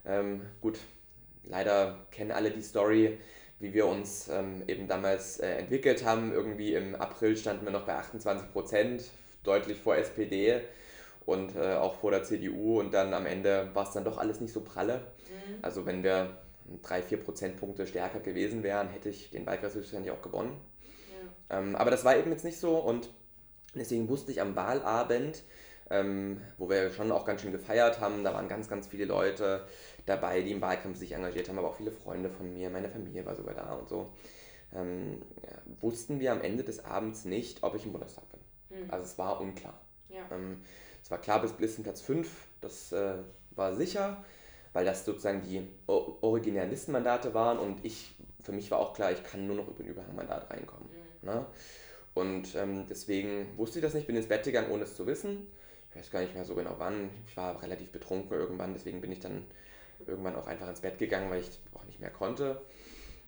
[0.06, 0.80] Ähm, gut,
[1.44, 3.18] leider kennen alle die Story,
[3.60, 6.32] wie wir uns ähm, eben damals äh, entwickelt haben.
[6.32, 9.04] Irgendwie im April standen wir noch bei 28 Prozent,
[9.44, 10.62] deutlich vor SPD
[11.26, 12.80] und äh, auch vor der CDU.
[12.80, 14.98] Und dann am Ende war es dann doch alles nicht so pralle.
[15.30, 15.60] Mhm.
[15.62, 16.38] Also wenn wir
[16.82, 20.60] drei, vier Prozentpunkte stärker gewesen wären, hätte ich den Wahlkreis höchstwahrscheinlich auch gewonnen.
[21.50, 21.60] Ja.
[21.60, 23.10] Ähm, aber das war eben jetzt nicht so und
[23.76, 25.44] deswegen wusste ich am Wahlabend,
[25.90, 29.66] ähm, wo wir schon auch ganz schön gefeiert haben, da waren ganz, ganz viele Leute
[30.06, 33.26] dabei, die im Wahlkampf sich engagiert haben, aber auch viele Freunde von mir, meine Familie
[33.26, 34.10] war sogar da und so.
[34.74, 38.84] Ähm, ja, wussten wir am Ende des Abends nicht, ob ich im Bundestag bin.
[38.84, 38.92] Mhm.
[38.92, 39.80] Also es war unklar.
[40.10, 40.22] Ja.
[40.32, 40.62] Ähm,
[41.02, 42.30] es war klar bis Listenplatz 5,
[42.62, 43.16] das äh,
[43.52, 44.24] war sicher
[44.74, 49.24] weil das sozusagen die originären Listenmandate waren und ich, für mich war auch klar, ich
[49.24, 50.90] kann nur noch über ein Überhangmandat reinkommen.
[51.22, 51.30] Mhm.
[51.30, 51.46] Ne?
[52.14, 55.48] Und ähm, deswegen wusste ich das nicht, bin ins Bett gegangen, ohne es zu wissen.
[56.00, 57.10] Ich weiß gar nicht mehr so genau wann.
[57.28, 59.44] Ich war relativ betrunken irgendwann, deswegen bin ich dann
[60.08, 62.62] irgendwann auch einfach ins Bett gegangen, weil ich auch nicht mehr konnte.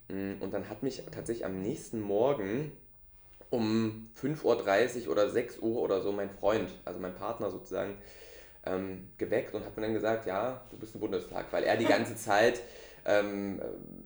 [0.07, 2.71] Mm, und dann hat mich tatsächlich am nächsten Morgen
[3.49, 7.97] um 5.30 Uhr oder 6 Uhr oder so mein Freund, also mein Partner sozusagen,
[8.65, 11.85] ähm, geweckt und hat mir dann gesagt, ja, du bist im Bundestag, weil er die
[11.97, 12.61] ganze Zeit,
[13.03, 13.59] ähm,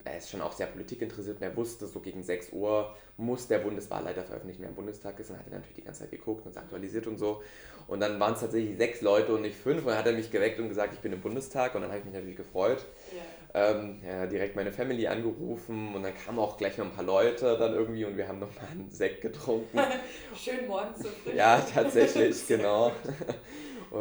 [0.04, 3.58] er ist schon auch sehr politikinteressiert und er wusste, so gegen 6 Uhr muss der
[3.58, 6.50] Bundeswahlleiter veröffentlichen, wer im Bundestag ist und hat er natürlich die ganze Zeit geguckt und
[6.50, 7.42] es aktualisiert und so.
[7.88, 10.30] Und dann waren es tatsächlich sechs Leute und nicht fünf und dann hat er mich
[10.30, 12.84] geweckt und gesagt, ich bin im Bundestag und dann habe ich mich natürlich gefreut.
[13.14, 13.70] Ja.
[13.70, 17.56] Ähm, ja, direkt meine Family angerufen und dann kamen auch gleich noch ein paar Leute
[17.56, 19.78] dann irgendwie und wir haben noch mal einen Sekt getrunken.
[20.36, 21.34] Schön morgens so frisch.
[21.34, 22.92] Ja, tatsächlich, genau.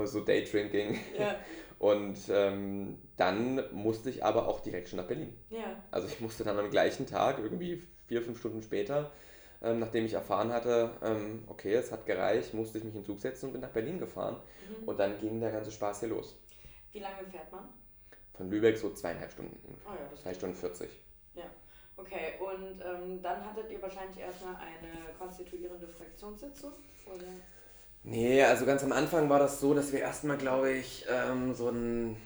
[0.04, 1.00] so Daydrinking.
[1.17, 1.36] Ja.
[1.78, 5.34] Und ähm, dann musste ich aber auch direkt schon nach Berlin.
[5.50, 5.84] Ja.
[5.91, 9.12] Also ich musste dann am gleichen Tag, irgendwie vier, fünf Stunden später,
[9.62, 13.06] ähm, nachdem ich erfahren hatte, ähm, okay, es hat gereicht, musste ich mich in den
[13.06, 14.38] Zug setzen und bin nach Berlin gefahren.
[14.68, 14.88] Mhm.
[14.88, 16.36] Und dann ging der ganze Spaß hier los.
[16.91, 17.70] Wie lange fährt man?
[18.34, 19.58] Von Lübeck so zweieinhalb Stunden.
[19.86, 20.89] Oh ja, das Zwei Stunden 40.
[21.34, 21.44] Ja.
[21.98, 26.74] Okay, und ähm, dann hattet ihr wahrscheinlich erstmal eine konstituierende Fraktionssitzung?
[27.06, 27.24] Oder?
[28.04, 31.70] Nee, also ganz am Anfang war das so, dass wir erstmal, glaube ich, ähm, so
[31.70, 32.18] ein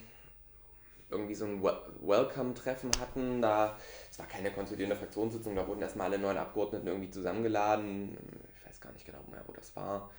[1.09, 3.41] irgendwie so ein Welcome-Treffen hatten.
[3.41, 3.77] Da,
[4.09, 8.17] es war keine konstituierende Fraktionssitzung, da wurden erstmal alle neuen Abgeordneten irgendwie zusammengeladen.
[8.55, 10.09] Ich weiß gar nicht genau mehr, wo das war.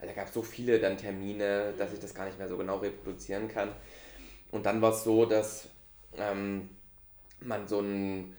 [0.00, 2.56] Also da gab es so viele dann Termine, dass ich das gar nicht mehr so
[2.56, 3.70] genau reproduzieren kann.
[4.50, 5.68] Und dann war es so, dass
[6.16, 6.70] ähm,
[7.40, 8.36] man so ein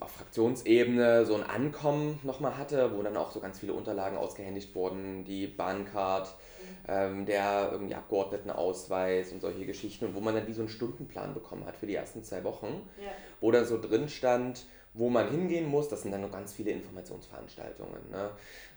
[0.00, 4.74] auf Fraktionsebene so ein Ankommen nochmal hatte, wo dann auch so ganz viele Unterlagen ausgehändigt
[4.74, 6.84] wurden, die Bahncard, mhm.
[6.88, 11.34] ähm, der irgendwie Abgeordnetenausweis und solche Geschichten und wo man dann wie so einen Stundenplan
[11.34, 13.10] bekommen hat für die ersten zwei Wochen, ja.
[13.40, 16.72] wo dann so drin stand, wo man hingehen muss, das sind dann noch ganz viele
[16.72, 18.10] Informationsveranstaltungen.
[18.10, 18.30] Ne?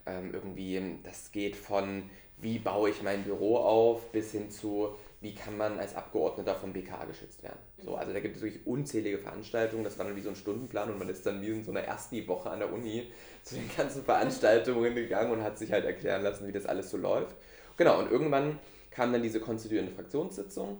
[0.05, 2.03] Ähm, irgendwie, das geht von
[2.43, 6.73] wie baue ich mein Büro auf, bis hin zu wie kann man als Abgeordneter vom
[6.73, 7.57] BKA geschützt werden.
[7.81, 7.95] So, mhm.
[7.95, 10.99] also da gibt es wirklich unzählige Veranstaltungen, das war dann wie so ein Stundenplan und
[10.99, 13.09] man ist dann wie in so einer ersten Woche an der Uni
[13.41, 16.97] zu den ganzen Veranstaltungen gegangen und hat sich halt erklären lassen, wie das alles so
[16.97, 17.37] läuft.
[17.77, 18.59] Genau, und irgendwann
[18.91, 20.77] kam dann diese konstituierende Fraktionssitzung,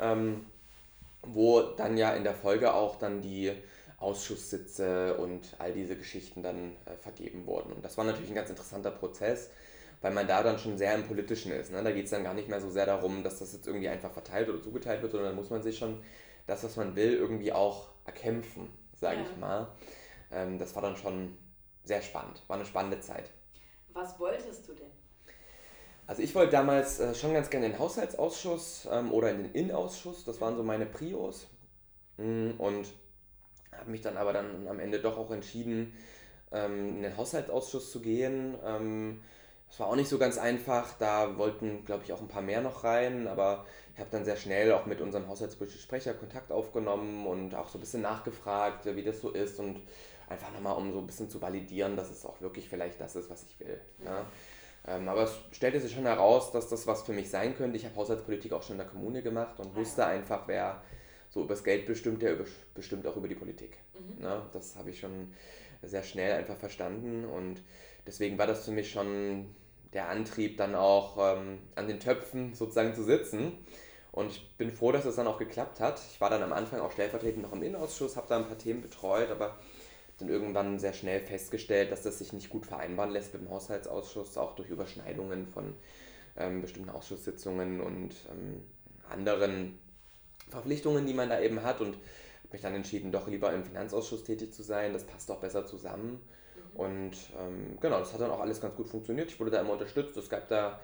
[0.00, 0.44] ähm,
[1.22, 3.52] wo dann ja in der Folge auch dann die
[3.98, 7.72] Ausschusssitze und all diese Geschichten dann äh, vergeben wurden.
[7.72, 9.48] Und das war natürlich ein ganz interessanter Prozess,
[10.06, 11.72] weil man da dann schon sehr im Politischen ist.
[11.72, 11.82] Ne?
[11.82, 14.12] Da geht es dann gar nicht mehr so sehr darum, dass das jetzt irgendwie einfach
[14.12, 16.00] verteilt oder zugeteilt wird, sondern dann muss man sich schon
[16.46, 19.24] das, was man will, irgendwie auch erkämpfen, sage ja.
[19.24, 19.66] ich mal.
[20.30, 21.36] Ähm, das war dann schon
[21.82, 23.32] sehr spannend, war eine spannende Zeit.
[23.94, 24.92] Was wolltest du denn?
[26.06, 29.52] Also ich wollte damals äh, schon ganz gerne in den Haushaltsausschuss ähm, oder in den
[29.54, 31.48] Innenausschuss, das waren so meine Prios.
[32.18, 32.86] Mm, und
[33.72, 35.94] habe mich dann aber dann am Ende doch auch entschieden,
[36.52, 38.54] ähm, in den Haushaltsausschuss zu gehen.
[39.68, 40.94] Das war auch nicht so ganz einfach.
[40.98, 43.26] Da wollten, glaube ich, auch ein paar mehr noch rein.
[43.28, 47.68] Aber ich habe dann sehr schnell auch mit unserem haushaltspolitischen Sprecher Kontakt aufgenommen und auch
[47.68, 49.58] so ein bisschen nachgefragt, wie das so ist.
[49.58, 49.80] Und
[50.28, 53.30] einfach nochmal, um so ein bisschen zu validieren, dass es auch wirklich vielleicht das ist,
[53.30, 53.80] was ich will.
[54.88, 57.76] Ähm, aber es stellte sich schon heraus, dass das was für mich sein könnte.
[57.76, 60.82] Ich habe Haushaltspolitik auch schon in der Kommune gemacht und wusste einfach, wer
[61.28, 62.36] so übers Geld bestimmt, der
[62.74, 63.78] bestimmt auch über die Politik.
[63.94, 64.22] Mhm.
[64.22, 64.42] Ne?
[64.52, 65.34] Das habe ich schon
[65.82, 67.62] sehr schnell einfach verstanden und
[68.06, 69.54] deswegen war das für mich schon
[69.92, 73.52] der Antrieb, dann auch ähm, an den Töpfen sozusagen zu sitzen.
[74.12, 76.00] Und ich bin froh, dass es dann auch geklappt hat.
[76.10, 78.80] Ich war dann am Anfang auch stellvertretend noch im Innenausschuss, habe da ein paar Themen
[78.80, 79.56] betreut, aber
[80.18, 84.38] dann irgendwann sehr schnell festgestellt, dass das sich nicht gut vereinbaren lässt mit dem Haushaltsausschuss,
[84.38, 85.74] auch durch Überschneidungen von
[86.38, 88.62] ähm, bestimmten Ausschusssitzungen und ähm,
[89.10, 89.78] anderen
[90.48, 94.24] Verpflichtungen, die man da eben hat und habe mich dann entschieden, doch lieber im Finanzausschuss
[94.24, 94.92] tätig zu sein.
[94.92, 96.20] Das passt auch besser zusammen.
[96.76, 99.30] Und ähm, genau, das hat dann auch alles ganz gut funktioniert.
[99.30, 100.16] Ich wurde da immer unterstützt.
[100.16, 100.80] Es gab da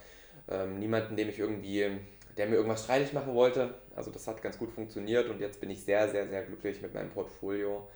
[0.48, 1.90] ähm, niemanden, dem ich irgendwie,
[2.36, 3.74] der mir irgendwas streitig machen wollte.
[3.94, 6.94] Also das hat ganz gut funktioniert und jetzt bin ich sehr, sehr, sehr glücklich mit
[6.94, 7.88] meinem Portfolio.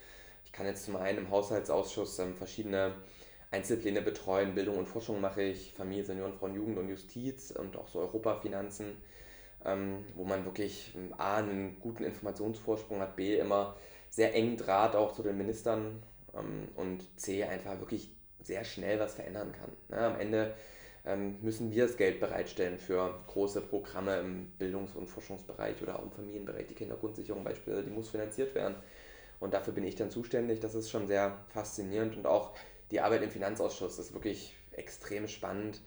[0.44, 2.92] Ich kann jetzt zum einen im Haushaltsausschuss ähm, verschiedene
[3.50, 4.54] Einzelpläne betreuen.
[4.54, 8.96] Bildung und Forschung mache ich, Familie, Senioren, Frauen, Jugend und Justiz und auch so Europafinanzen
[9.66, 13.76] ähm, wo man wirklich ähm, A, einen guten Informationsvorsprung hat, B, immer
[14.08, 16.02] sehr engen Draht auch zu den Ministern
[16.76, 18.10] und C, einfach wirklich
[18.42, 19.70] sehr schnell was verändern kann.
[19.88, 19.98] Ne?
[19.98, 20.54] Am Ende
[21.04, 26.04] ähm, müssen wir das Geld bereitstellen für große Programme im Bildungs- und Forschungsbereich oder auch
[26.04, 26.66] im Familienbereich.
[26.66, 28.74] Die Kindergrundsicherung beispielsweise, die muss finanziert werden.
[29.38, 30.60] Und dafür bin ich dann zuständig.
[30.60, 32.16] Das ist schon sehr faszinierend.
[32.16, 32.56] Und auch
[32.90, 35.80] die Arbeit im Finanzausschuss ist wirklich extrem spannend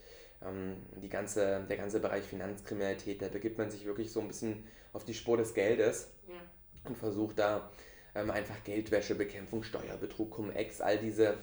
[0.46, 4.66] ähm, die ganze, der ganze Bereich Finanzkriminalität, da begibt man sich wirklich so ein bisschen
[4.94, 6.36] auf die Spur des Geldes ja.
[6.86, 7.70] und versucht da
[8.16, 11.38] ähm, einfach Geldwäschebekämpfung, Steuerbetrug, Cum-Ex, all diese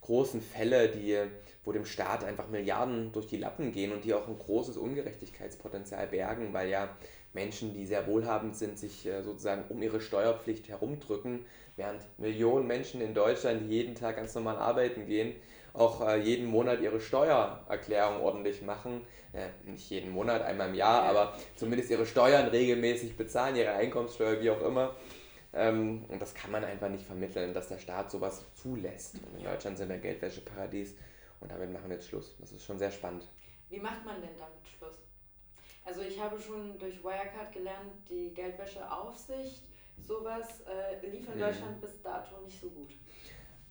[0.00, 1.18] großen Fälle, die,
[1.64, 6.06] wo dem Staat einfach Milliarden durch die Lappen gehen und die auch ein großes Ungerechtigkeitspotenzial
[6.08, 6.88] bergen, weil ja
[7.32, 11.44] Menschen, die sehr wohlhabend sind, sich äh, sozusagen um ihre Steuerpflicht herumdrücken,
[11.76, 15.34] während Millionen Menschen in Deutschland, die jeden Tag ganz normal arbeiten gehen,
[15.72, 19.02] auch äh, jeden Monat ihre Steuererklärung ordentlich machen.
[19.32, 24.40] Äh, nicht jeden Monat, einmal im Jahr, aber zumindest ihre Steuern regelmäßig bezahlen, ihre Einkommenssteuer,
[24.40, 24.96] wie auch immer.
[25.52, 29.16] Ähm, und das kann man einfach nicht vermitteln, dass der Staat sowas zulässt.
[29.16, 30.94] Und in Deutschland sind wir Geldwäscheparadies
[31.40, 32.36] und damit machen wir jetzt Schluss.
[32.38, 33.26] Das ist schon sehr spannend.
[33.68, 34.98] Wie macht man denn damit Schluss?
[35.84, 39.62] Also ich habe schon durch Wirecard gelernt, die Geldwäscheaufsicht,
[39.98, 41.40] sowas äh, lief in mhm.
[41.40, 42.90] Deutschland bis dato nicht so gut.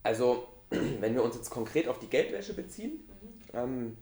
[0.03, 3.57] Also wenn wir uns jetzt konkret auf die Geldwäsche beziehen, mhm.
[3.57, 3.97] ähm,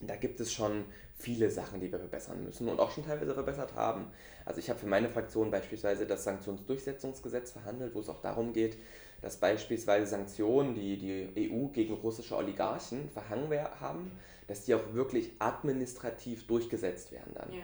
[0.00, 0.84] da gibt es schon
[1.16, 4.10] viele Sachen, die wir verbessern müssen und auch schon teilweise verbessert haben.
[4.48, 8.78] Also ich habe für meine Fraktion beispielsweise das Sanktionsdurchsetzungsgesetz verhandelt, wo es auch darum geht,
[9.20, 14.10] dass beispielsweise Sanktionen, die die EU gegen russische Oligarchen verhangen haben,
[14.46, 17.52] dass die auch wirklich administrativ durchgesetzt werden dann.
[17.52, 17.60] Ja.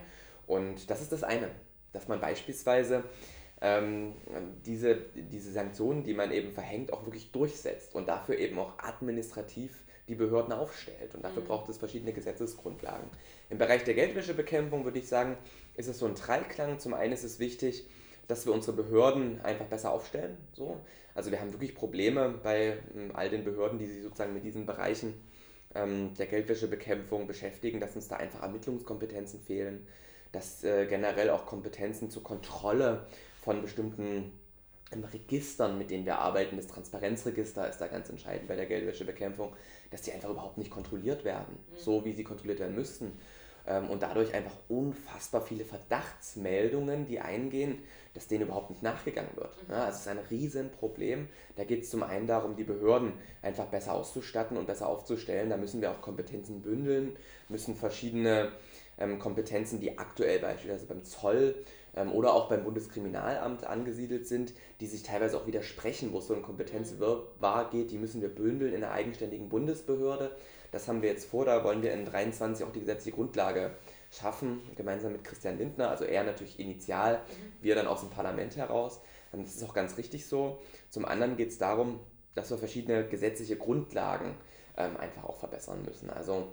[0.47, 1.49] Und das ist das eine,
[1.95, 3.05] dass man beispielsweise
[3.63, 4.13] ähm,
[4.67, 9.84] diese, diese Sanktionen, die man eben verhängt, auch wirklich durchsetzt und dafür eben auch administrativ
[10.09, 11.15] die Behörden aufstellt.
[11.15, 11.47] Und dafür mhm.
[11.47, 13.09] braucht es verschiedene Gesetzesgrundlagen.
[13.51, 15.37] Im Bereich der Geldwäschebekämpfung würde ich sagen,
[15.77, 16.79] ist es so ein Dreiklang.
[16.79, 17.87] Zum einen ist es wichtig,
[18.29, 20.37] dass wir unsere Behörden einfach besser aufstellen.
[20.53, 20.81] So.
[21.15, 24.67] Also wir haben wirklich Probleme bei ähm, all den Behörden, die sich sozusagen mit diesen
[24.67, 25.15] Bereichen
[25.75, 29.87] ähm, der Geldwäschebekämpfung beschäftigen, dass uns da einfach Ermittlungskompetenzen fehlen,
[30.33, 33.07] dass äh, generell auch Kompetenzen zur Kontrolle
[33.43, 34.33] von bestimmten
[34.95, 39.53] ähm, Registern, mit denen wir arbeiten, das Transparenzregister ist da ganz entscheidend bei der Geldwäschebekämpfung,
[39.91, 41.77] dass die einfach überhaupt nicht kontrolliert werden, mhm.
[41.77, 43.13] so wie sie kontrolliert werden müssten.
[43.67, 47.79] Ähm, und dadurch einfach unfassbar viele Verdachtsmeldungen, die eingehen,
[48.13, 49.57] dass denen überhaupt nicht nachgegangen wird.
[49.63, 49.73] Mhm.
[49.73, 51.29] Ja, also es ist ein Riesenproblem.
[51.57, 55.49] Da geht es zum einen darum, die Behörden einfach besser auszustatten und besser aufzustellen.
[55.49, 57.17] Da müssen wir auch Kompetenzen bündeln,
[57.49, 58.53] müssen verschiedene
[58.99, 61.55] ähm, Kompetenzen, die aktuell beispielsweise beim Zoll
[62.13, 66.43] oder auch beim Bundeskriminalamt angesiedelt sind, die sich teilweise auch widersprechen, wo es so ein
[66.43, 70.35] Kompetenzwirrwarr geht, die müssen wir bündeln in einer eigenständigen Bundesbehörde.
[70.73, 73.71] Das haben wir jetzt vor, da wollen wir in 23 auch die gesetzliche Grundlage
[74.11, 77.21] schaffen, gemeinsam mit Christian Lindner, also er natürlich initial,
[77.61, 79.01] wir dann aus dem Parlament heraus.
[79.33, 80.59] Ähm, das ist auch ganz richtig so.
[80.91, 82.01] Zum anderen geht es darum,
[82.35, 84.35] dass wir verschiedene gesetzliche Grundlagen
[84.77, 86.11] ähm, einfach auch verbessern müssen.
[86.11, 86.53] Also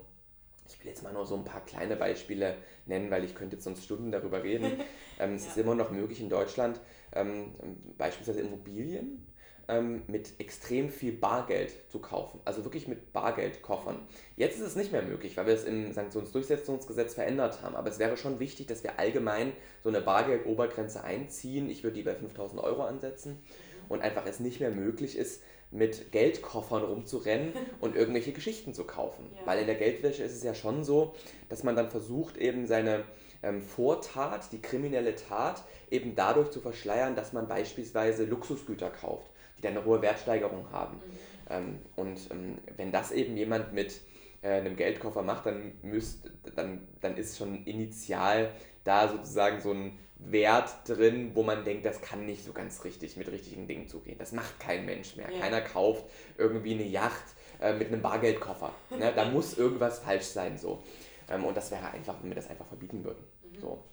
[0.73, 2.55] ich will jetzt mal nur so ein paar kleine Beispiele
[2.85, 4.79] nennen, weil ich könnte jetzt sonst Stunden darüber reden.
[5.19, 5.51] ähm, es ja.
[5.51, 6.79] ist immer noch möglich in Deutschland,
[7.13, 7.53] ähm,
[7.97, 9.25] beispielsweise Immobilien
[9.67, 12.39] ähm, mit extrem viel Bargeld zu kaufen.
[12.45, 13.99] Also wirklich mit Bargeldkoffern.
[14.35, 17.75] Jetzt ist es nicht mehr möglich, weil wir es im Sanktionsdurchsetzungsgesetz verändert haben.
[17.75, 21.69] Aber es wäre schon wichtig, dass wir allgemein so eine Bargeldobergrenze einziehen.
[21.69, 23.39] Ich würde die bei 5000 Euro ansetzen
[23.87, 29.25] und einfach es nicht mehr möglich ist, mit Geldkoffern rumzurennen und irgendwelche Geschichten zu kaufen.
[29.35, 29.47] Ja.
[29.47, 31.15] Weil in der Geldwäsche ist es ja schon so,
[31.49, 33.03] dass man dann versucht, eben seine
[33.43, 39.61] ähm, Vortat, die kriminelle Tat, eben dadurch zu verschleiern, dass man beispielsweise Luxusgüter kauft, die
[39.61, 40.97] dann eine hohe Wertsteigerung haben.
[40.97, 41.01] Mhm.
[41.49, 44.01] Ähm, und ähm, wenn das eben jemand mit
[44.41, 48.51] äh, einem Geldkoffer macht, dann, müsst, dann, dann ist schon initial
[48.83, 53.17] da sozusagen so ein Wert drin, wo man denkt, das kann nicht so ganz richtig
[53.17, 54.17] mit richtigen Dingen zugehen.
[54.19, 55.31] Das macht kein Mensch mehr.
[55.31, 55.39] Ja.
[55.39, 56.05] Keiner kauft
[56.37, 57.23] irgendwie eine Yacht
[57.59, 58.71] äh, mit einem Bargeldkoffer.
[58.91, 59.11] Ne?
[59.15, 60.57] Da muss irgendwas falsch sein.
[60.57, 60.83] So.
[61.29, 63.23] Ähm, und das wäre einfach, wenn wir das einfach verbieten würden.
[63.43, 63.59] Mhm.
[63.59, 63.83] So.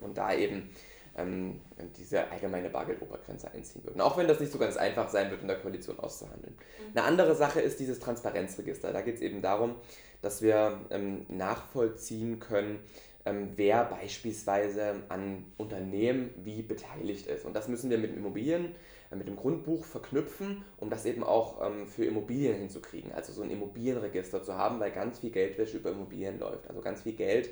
[0.00, 0.70] Und da eben
[1.16, 1.60] ähm,
[1.96, 4.00] diese allgemeine Bargeldobergrenze einziehen würden.
[4.00, 6.54] Auch wenn das nicht so ganz einfach sein wird, in der Koalition auszuhandeln.
[6.54, 6.96] Mhm.
[6.98, 8.92] Eine andere Sache ist dieses Transparenzregister.
[8.92, 9.76] Da geht es eben darum,
[10.22, 12.80] dass wir ähm, nachvollziehen können,
[13.24, 17.44] ähm, wer beispielsweise an Unternehmen wie beteiligt ist.
[17.44, 18.74] Und das müssen wir mit Immobilien,
[19.10, 23.12] äh, mit dem Grundbuch verknüpfen, um das eben auch ähm, für Immobilien hinzukriegen.
[23.12, 26.68] Also so ein Immobilienregister zu haben, weil ganz viel Geldwäsche über Immobilien läuft.
[26.68, 27.50] Also ganz viel Geld,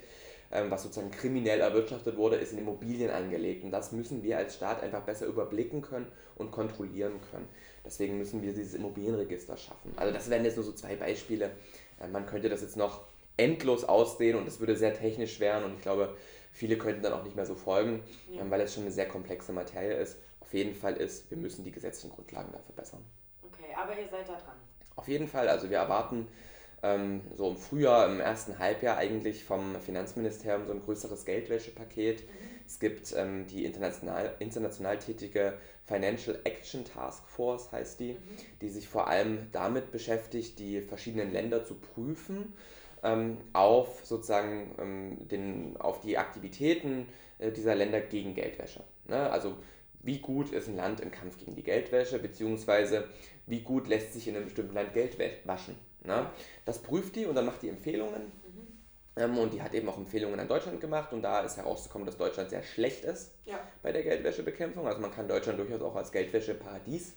[0.52, 3.64] ähm, was sozusagen kriminell erwirtschaftet wurde, ist in Immobilien angelegt.
[3.64, 7.48] Und das müssen wir als Staat einfach besser überblicken können und kontrollieren können.
[7.84, 9.92] Deswegen müssen wir dieses Immobilienregister schaffen.
[9.96, 11.50] Also das wären jetzt nur so zwei Beispiele.
[12.00, 13.02] Äh, man könnte das jetzt noch
[13.36, 16.16] endlos ausdehnen und es würde sehr technisch werden und ich glaube,
[16.52, 18.40] viele könnten dann auch nicht mehr so folgen, ja.
[18.40, 20.16] Ähm, weil es schon eine sehr komplexe Materie ist.
[20.40, 23.04] Auf jeden Fall ist, wir müssen die gesetzlichen Grundlagen dafür verbessern.
[23.42, 24.56] Okay, aber ihr seid da dran.
[24.94, 26.28] Auf jeden Fall, also wir erwarten
[26.82, 32.22] ähm, so im Frühjahr, im ersten Halbjahr eigentlich vom Finanzministerium so ein größeres Geldwäschepaket.
[32.22, 32.46] Mhm.
[32.66, 38.18] Es gibt ähm, die international, international tätige Financial Action Task Force, heißt die, mhm.
[38.60, 42.54] die sich vor allem damit beschäftigt, die verschiedenen Länder zu prüfen
[43.52, 48.82] auf sozusagen ähm, den, auf die Aktivitäten äh, dieser Länder gegen Geldwäsche.
[49.06, 49.30] Ne?
[49.30, 49.54] Also
[50.02, 53.04] wie gut ist ein Land im Kampf gegen die Geldwäsche, beziehungsweise
[53.46, 55.76] wie gut lässt sich in einem bestimmten Land Geld waschen.
[56.04, 56.30] Ne?
[56.64, 58.22] Das prüft die und dann macht die Empfehlungen.
[58.22, 58.66] Mhm.
[59.16, 62.16] Ähm, und die hat eben auch Empfehlungen an Deutschland gemacht und da ist herausgekommen, dass
[62.16, 63.58] Deutschland sehr schlecht ist ja.
[63.82, 64.86] bei der Geldwäschebekämpfung.
[64.86, 67.14] Also man kann Deutschland durchaus auch als Geldwäscheparadies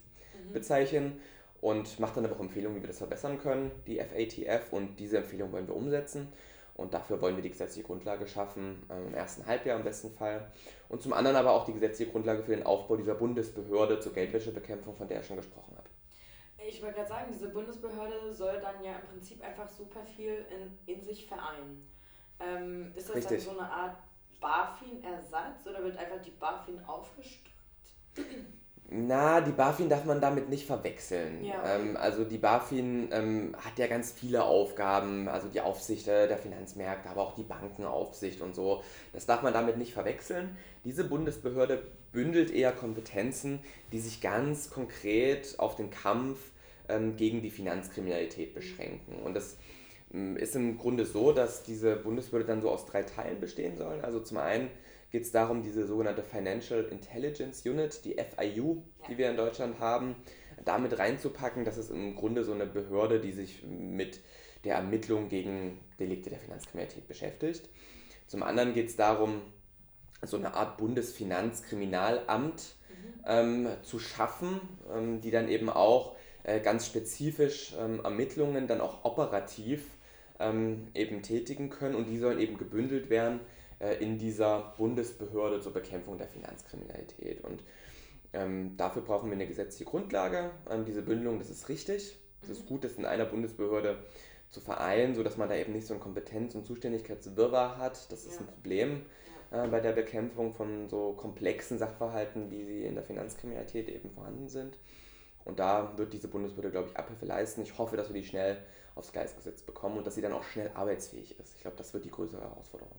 [0.47, 0.53] mhm.
[0.53, 1.21] bezeichnen
[1.61, 4.71] und macht dann aber auch Empfehlungen, wie wir das verbessern können, die FATF.
[4.71, 6.31] Und diese Empfehlungen wollen wir umsetzen.
[6.75, 10.49] Und dafür wollen wir die gesetzliche Grundlage schaffen, äh, im ersten Halbjahr im besten Fall.
[10.87, 14.95] Und zum anderen aber auch die gesetzliche Grundlage für den Aufbau dieser Bundesbehörde zur Geldwäschebekämpfung,
[14.95, 15.89] von der ich schon gesprochen habe.
[16.65, 20.95] Ich wollte gerade sagen, diese Bundesbehörde soll dann ja im Prinzip einfach super viel in,
[20.95, 21.89] in sich vereinen.
[22.39, 23.45] Ähm, ist das Richtig.
[23.45, 23.97] dann so eine Art
[24.39, 27.49] BaFin-Ersatz oder wird einfach die BaFin aufgestockt?
[28.91, 31.45] Na, die BaFin darf man damit nicht verwechseln.
[31.45, 36.37] Ja, ähm, also die BaFin ähm, hat ja ganz viele Aufgaben, also die Aufsicht der
[36.37, 38.83] Finanzmärkte, aber auch die Bankenaufsicht und so.
[39.13, 40.57] Das darf man damit nicht verwechseln.
[40.85, 43.59] Diese Bundesbehörde bündelt eher Kompetenzen,
[43.91, 46.39] die sich ganz konkret auf den Kampf
[46.87, 49.21] ähm, gegen die Finanzkriminalität beschränken.
[49.23, 49.57] Und das
[50.11, 53.99] ähm, ist im Grunde so, dass diese Bundesbehörde dann so aus drei Teilen bestehen soll.
[54.01, 54.71] Also zum einen
[55.11, 60.15] geht es darum, diese sogenannte Financial Intelligence Unit, die FIU, die wir in Deutschland haben,
[60.65, 61.65] damit reinzupacken.
[61.65, 64.19] Das ist im Grunde so eine Behörde, die sich mit
[64.63, 67.69] der Ermittlung gegen Delikte der Finanzkriminalität beschäftigt.
[68.27, 69.41] Zum anderen geht es darum,
[70.21, 73.23] so eine Art Bundesfinanzkriminalamt mhm.
[73.25, 74.59] ähm, zu schaffen,
[74.93, 79.85] ähm, die dann eben auch äh, ganz spezifisch ähm, Ermittlungen dann auch operativ
[80.39, 83.39] ähm, eben tätigen können und die sollen eben gebündelt werden
[83.79, 87.43] in dieser Bundesbehörde zur Bekämpfung der Finanzkriminalität.
[87.43, 87.63] Und
[88.33, 90.51] ähm, dafür brauchen wir eine gesetzliche Grundlage.
[90.69, 92.17] Ähm, diese Bündelung, das ist richtig.
[92.41, 92.67] Es ist mhm.
[92.67, 93.97] gut, das in einer Bundesbehörde
[94.49, 98.11] zu vereinen, sodass man da eben nicht so ein Kompetenz- und Zuständigkeitswirrwarr hat.
[98.11, 98.41] Das ist ja.
[98.41, 99.05] ein Problem
[99.51, 104.49] äh, bei der Bekämpfung von so komplexen Sachverhalten, wie sie in der Finanzkriminalität eben vorhanden
[104.49, 104.77] sind.
[105.45, 107.61] Und da wird diese Bundesbehörde, glaube ich, Abhilfe leisten.
[107.61, 108.57] Ich hoffe, dass wir die schnell
[108.95, 111.55] aufs Gleis gesetzt bekommen und dass sie dann auch schnell arbeitsfähig ist.
[111.55, 112.97] Ich glaube, das wird die größere Herausforderung.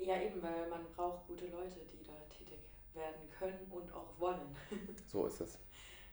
[0.00, 2.58] Ja, eben, weil man braucht gute Leute, die da tätig
[2.94, 4.56] werden können und auch wollen.
[5.06, 5.58] so ist es.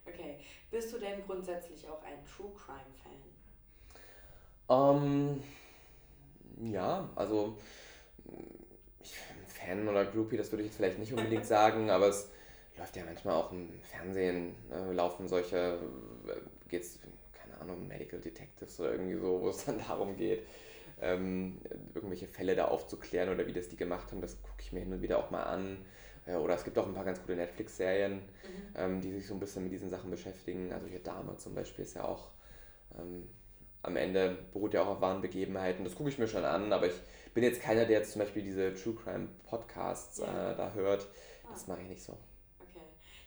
[0.05, 0.39] Okay.
[0.69, 3.13] Bist du denn grundsätzlich auch ein True Crime Fan?
[4.69, 5.43] Ähm,
[6.73, 7.57] ja, also
[9.01, 9.15] ich,
[9.47, 12.29] Fan oder Groupie, das würde ich jetzt vielleicht nicht unbedingt sagen, aber es
[12.77, 15.79] läuft ja manchmal auch im Fernsehen, äh, laufen solche,
[16.27, 16.99] äh, geht's,
[17.33, 20.45] keine Ahnung, Medical Detectives oder irgendwie so, wo es dann darum geht,
[21.01, 21.59] ähm,
[21.93, 24.93] irgendwelche Fälle da aufzuklären oder wie das die gemacht haben, das gucke ich mir hin
[24.93, 25.77] und wieder auch mal an.
[26.25, 28.21] Äh, oder es gibt auch ein paar ganz gute Netflix-Serien, mhm.
[28.75, 30.71] ähm, die sich so ein bisschen mit diesen Sachen beschäftigen.
[30.71, 32.29] Also hier Dame zum Beispiel ist ja auch
[32.97, 33.27] ähm,
[33.83, 35.83] am Ende beruht ja auch auf wahren Begebenheiten.
[35.83, 36.99] Das gucke ich mir schon an, aber ich
[37.33, 40.51] bin jetzt keiner, der jetzt zum Beispiel diese True Crime Podcasts ja.
[40.51, 41.07] äh, da hört.
[41.49, 41.71] Das ah.
[41.71, 42.17] mache ich nicht so.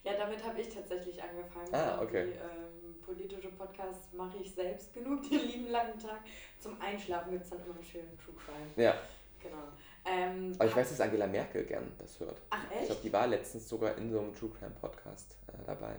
[0.03, 1.72] Ja, damit habe ich tatsächlich angefangen.
[1.72, 2.26] Ah, okay.
[2.26, 6.20] Die ähm, politische Podcasts mache ich selbst genug den lieben langen Tag.
[6.59, 8.84] Zum Einschlafen gibt es dann immer einen schönen True Crime.
[8.86, 8.94] Ja.
[9.42, 9.68] Genau.
[10.05, 12.40] Ähm, Aber ich weiß, dass Angela Merkel gern das hört.
[12.51, 12.82] Ach echt?
[12.82, 15.94] Ich glaube, die war letztens sogar in so einem True Crime Podcast äh, dabei.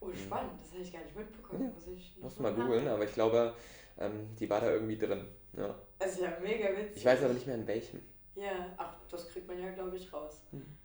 [0.00, 0.16] Oh, mhm.
[0.16, 0.52] spannend.
[0.62, 1.64] Das habe ich gar nicht mitbekommen.
[1.64, 1.68] Ja.
[1.68, 3.54] Muss ich Muss mal googeln, aber ich glaube,
[3.98, 5.26] ähm, die war da irgendwie drin.
[5.56, 5.74] Ja.
[5.98, 6.96] Also ja, mega witzig.
[6.98, 8.00] Ich weiß aber nicht mehr in welchem.
[8.34, 10.42] Ja, ach, das kriegt man ja, glaube ich, raus.
[10.52, 10.76] Mhm.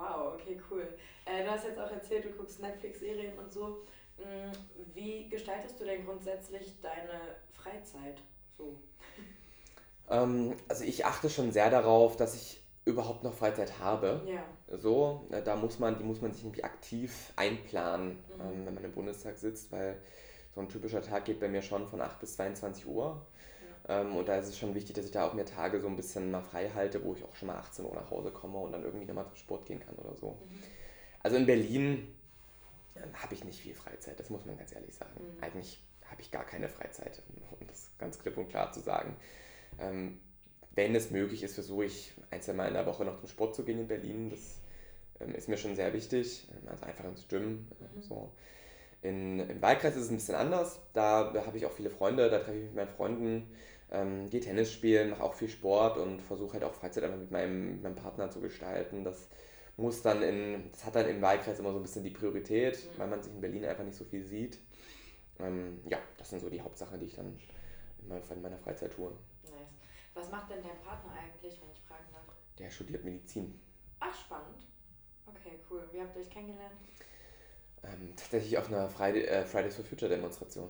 [0.00, 0.88] Wow, okay, cool.
[1.26, 3.84] Äh, du hast jetzt auch erzählt, du guckst Netflix-Serien und so.
[4.16, 4.50] Mm,
[4.94, 8.20] wie gestaltest du denn grundsätzlich deine Freizeit
[8.56, 8.76] so?
[10.12, 14.20] Ähm, also ich achte schon sehr darauf, dass ich überhaupt noch Freizeit habe.
[14.26, 14.42] Ja.
[14.76, 18.40] So, da muss man, die muss man sich irgendwie aktiv einplanen, mhm.
[18.40, 19.96] ähm, wenn man im Bundestag sitzt, weil
[20.52, 23.24] so ein typischer Tag geht bei mir schon von 8 bis 22 Uhr.
[23.90, 25.96] Ähm, und da ist es schon wichtig, dass ich da auch mir Tage so ein
[25.96, 28.70] bisschen mal frei halte, wo ich auch schon mal 18 Uhr nach Hause komme und
[28.70, 30.30] dann irgendwie nochmal zum Sport gehen kann oder so.
[30.30, 30.62] Mhm.
[31.24, 32.06] Also in Berlin
[32.94, 35.10] ähm, habe ich nicht viel Freizeit, das muss man ganz ehrlich sagen.
[35.14, 35.42] Mhm.
[35.42, 37.20] Eigentlich habe ich gar keine Freizeit,
[37.60, 39.16] um das ganz klipp und klar zu sagen.
[39.80, 40.20] Ähm,
[40.76, 43.56] wenn es möglich ist, versuche ich ein, zwei Mal in der Woche noch zum Sport
[43.56, 44.30] zu gehen in Berlin.
[44.30, 44.60] Das
[45.18, 46.46] ähm, ist mir schon sehr wichtig.
[46.66, 47.66] Also einfach ins Gym.
[47.80, 48.02] Äh, mhm.
[48.02, 48.30] So.
[49.02, 50.80] In, Im Wahlkreis ist es ein bisschen anders.
[50.92, 53.50] Da, habe ich auch viele Freunde, da treffe ich mich mit meinen Freunden,
[53.90, 57.30] ähm, gehe Tennis spielen, mache auch viel Sport und versuche halt auch Freizeit einfach mit
[57.30, 59.04] meinem, mit meinem Partner zu gestalten.
[59.04, 59.28] Das
[59.76, 62.98] muss dann in, das hat dann im Wahlkreis immer so ein bisschen die Priorität, mhm.
[62.98, 64.58] weil man sich in Berlin einfach nicht so viel sieht.
[65.38, 67.38] Ähm, ja, das sind so die Hauptsachen, die ich dann
[68.02, 69.12] in meiner, in meiner Freizeit tue.
[70.14, 72.24] Was macht denn dein Partner eigentlich, wenn ich fragen darf?
[72.58, 73.60] Der studiert Medizin.
[74.00, 74.66] Ach, spannend.
[75.26, 75.88] Okay, cool.
[75.92, 76.74] Wie habt ihr euch kennengelernt?
[77.82, 80.68] Ähm, tatsächlich auf einer Friday, äh, Fridays for Future Demonstration.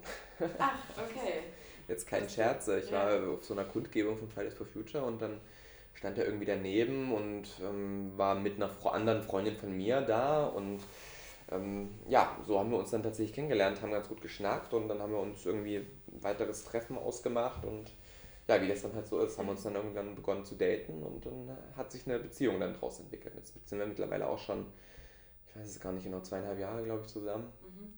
[0.59, 1.41] Ach, okay.
[1.89, 2.69] Jetzt kein Scherz.
[2.69, 3.07] Ich ja.
[3.07, 5.41] war auf so einer Kundgebung von Fridays for Future und dann
[5.95, 10.81] stand er irgendwie daneben und ähm, war mit einer anderen Freundin von mir da und
[11.51, 15.01] ähm, ja, so haben wir uns dann tatsächlich kennengelernt, haben ganz gut geschnackt und dann
[15.01, 17.91] haben wir uns irgendwie ein weiteres Treffen ausgemacht und
[18.49, 21.03] ja, wie das dann halt so ist, haben wir uns dann irgendwann begonnen zu daten
[21.03, 23.35] und dann hat sich eine Beziehung dann draus entwickelt.
[23.37, 24.67] Jetzt sind wir mittlerweile auch schon,
[25.51, 27.53] ich weiß es gar nicht genau, zweieinhalb Jahre, glaube ich, zusammen.
[27.63, 27.93] Mhm.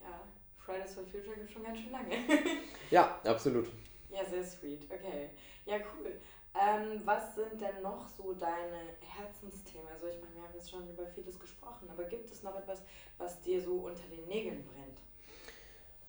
[0.00, 0.22] Ja,
[0.56, 2.14] Fridays for Future gibt schon ganz schön lange.
[2.90, 3.68] ja, absolut.
[4.08, 4.84] Ja, sehr sweet.
[4.90, 5.30] Okay.
[5.66, 6.12] Ja, cool.
[6.54, 9.88] Ähm, was sind denn noch so deine Herzensthemen?
[9.92, 12.82] Also ich meine, wir haben jetzt schon über vieles gesprochen, aber gibt es noch etwas,
[13.18, 14.98] was dir so unter den Nägeln brennt?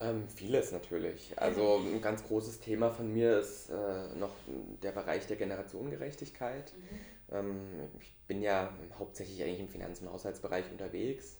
[0.02, 1.34] Ähm, vieles natürlich.
[1.38, 4.34] Also ein ganz großes Thema von mir ist äh, noch
[4.82, 6.74] der Bereich der Generationengerechtigkeit.
[6.76, 7.00] Mhm.
[7.34, 11.40] Ähm, ich bin ja hauptsächlich eigentlich im Finanz- und Haushaltsbereich unterwegs.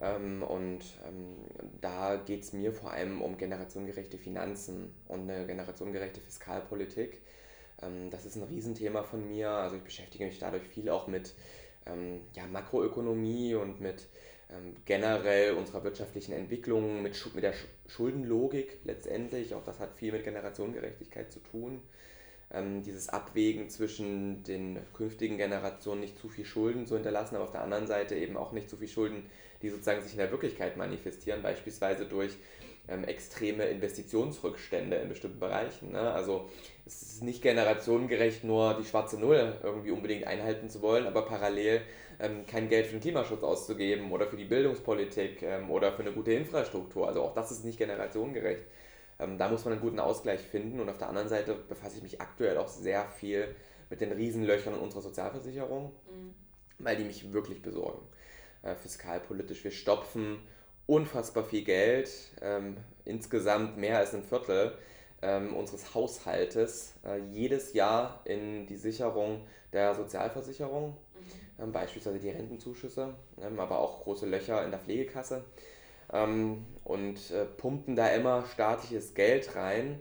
[0.00, 1.36] Ähm, und ähm,
[1.80, 7.22] da geht es mir vor allem um generationengerechte Finanzen und eine generationengerechte Fiskalpolitik.
[8.10, 9.50] Das ist ein Riesenthema von mir.
[9.50, 11.34] Also ich beschäftige mich dadurch viel auch mit
[12.32, 14.08] ja, Makroökonomie und mit
[14.86, 17.52] generell unserer wirtschaftlichen Entwicklung, mit, mit der
[17.88, 19.54] Schuldenlogik letztendlich.
[19.54, 21.82] Auch das hat viel mit Generationengerechtigkeit zu tun.
[22.54, 27.52] Ähm, dieses Abwägen zwischen den künftigen Generationen nicht zu viel Schulden zu hinterlassen, aber auf
[27.52, 29.26] der anderen Seite eben auch nicht zu viel Schulden,
[29.62, 32.36] die sozusagen sich in der Wirklichkeit manifestieren, beispielsweise durch
[32.88, 35.92] ähm, extreme Investitionsrückstände in bestimmten Bereichen.
[35.92, 36.00] Ne?
[36.00, 36.50] Also
[36.86, 41.80] es ist nicht generationengerecht, nur die schwarze Null irgendwie unbedingt einhalten zu wollen, aber parallel
[42.20, 46.12] ähm, kein Geld für den Klimaschutz auszugeben oder für die Bildungspolitik ähm, oder für eine
[46.12, 47.08] gute Infrastruktur.
[47.08, 48.62] Also auch das ist nicht generationengerecht.
[49.18, 52.02] Ähm, da muss man einen guten Ausgleich finden und auf der anderen Seite befasse ich
[52.02, 53.54] mich aktuell auch sehr viel
[53.90, 56.34] mit den Riesenlöchern in unserer Sozialversicherung, mhm.
[56.78, 58.02] weil die mich wirklich besorgen.
[58.62, 60.38] Äh, fiskalpolitisch, wir stopfen
[60.86, 62.10] unfassbar viel Geld,
[62.42, 64.76] ähm, insgesamt mehr als ein Viertel
[65.22, 71.62] ähm, unseres Haushaltes, äh, jedes Jahr in die Sicherung der Sozialversicherung, mhm.
[71.62, 75.44] ähm, beispielsweise die Rentenzuschüsse, ähm, aber auch große Löcher in der Pflegekasse
[76.12, 80.00] ähm, und äh, pumpen da immer staatliches Geld rein.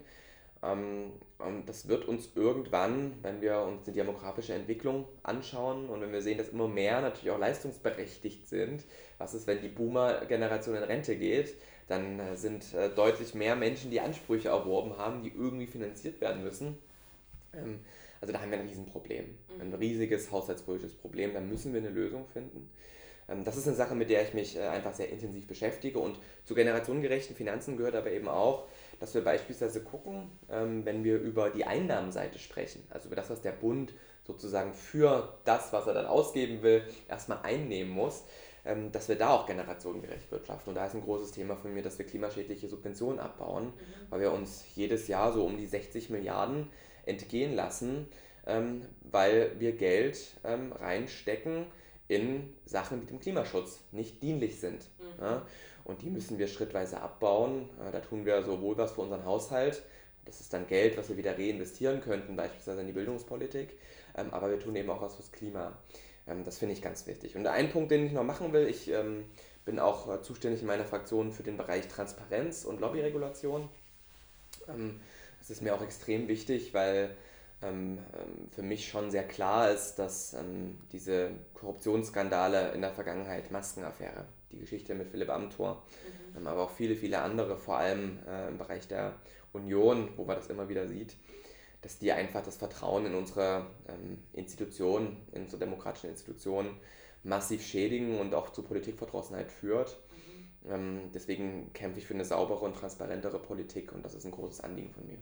[0.61, 6.13] Ähm, Und das wird uns irgendwann, wenn wir uns die demografische Entwicklung anschauen und wenn
[6.13, 8.85] wir sehen, dass immer mehr natürlich auch leistungsberechtigt sind,
[9.17, 11.55] was ist, wenn die Boomer-Generation in Rente geht,
[11.89, 16.43] dann äh, sind äh, deutlich mehr Menschen, die Ansprüche erworben haben, die irgendwie finanziert werden
[16.43, 16.77] müssen.
[17.53, 17.81] Ähm,
[18.21, 19.25] also da haben wir ein Riesenproblem,
[19.59, 19.75] ein mhm.
[19.75, 22.69] riesiges haushaltspolitisches Problem, da müssen wir eine Lösung finden.
[23.29, 26.19] Ähm, das ist eine Sache, mit der ich mich äh, einfach sehr intensiv beschäftige und
[26.45, 28.67] zu generationengerechten Finanzen gehört aber eben auch,
[28.99, 33.41] dass wir beispielsweise gucken, ähm, wenn wir über die Einnahmenseite sprechen, also über das, was
[33.41, 33.93] der Bund
[34.25, 38.23] sozusagen für das, was er dann ausgeben will, erstmal einnehmen muss,
[38.65, 40.69] ähm, dass wir da auch generationengerecht wirtschaften.
[40.69, 43.71] Und da ist ein großes Thema von mir, dass wir klimaschädliche Subventionen abbauen, mhm.
[44.09, 46.69] weil wir uns jedes Jahr so um die 60 Milliarden
[47.05, 48.07] entgehen lassen,
[49.01, 51.65] weil wir Geld reinstecken,
[52.13, 54.87] in Sachen, die dem Klimaschutz nicht dienlich sind.
[54.99, 55.23] Mhm.
[55.23, 55.45] Ja?
[55.83, 57.69] Und die müssen wir schrittweise abbauen.
[57.91, 59.83] Da tun wir sowohl was für unseren Haushalt,
[60.25, 63.77] das ist dann Geld, was wir wieder reinvestieren könnten, beispielsweise in die Bildungspolitik,
[64.15, 65.73] ähm, aber wir tun eben auch was fürs Klima.
[66.27, 67.35] Ähm, das finde ich ganz wichtig.
[67.35, 69.25] Und ein Punkt, den ich noch machen will, ich ähm,
[69.65, 73.67] bin auch äh, zuständig in meiner Fraktion für den Bereich Transparenz und Lobbyregulation.
[75.39, 77.17] Das ist mir auch extrem wichtig, weil
[78.51, 84.59] für mich schon sehr klar ist, dass ähm, diese Korruptionsskandale in der Vergangenheit, Maskenaffäre, die
[84.59, 85.83] Geschichte mit Philipp Amthor,
[86.37, 86.47] mhm.
[86.47, 89.13] aber auch viele, viele andere, vor allem äh, im Bereich der
[89.53, 91.15] Union, wo man das immer wieder sieht,
[91.81, 93.67] dass die einfach das Vertrauen in unsere
[94.31, 96.69] Institutionen, in unsere demokratischen Institutionen
[97.23, 99.99] massiv schädigen und auch zu Politikverdrossenheit führt.
[100.65, 101.11] Mhm.
[101.13, 104.91] deswegen kämpfe ich für eine saubere und transparentere Politik und das ist ein großes Anliegen
[104.91, 105.19] von mir.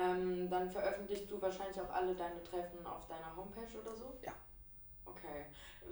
[0.00, 4.14] Ähm, dann veröffentlichst du wahrscheinlich auch alle deine Treffen auf deiner Homepage oder so?
[4.22, 4.32] Ja.
[5.04, 5.46] Okay.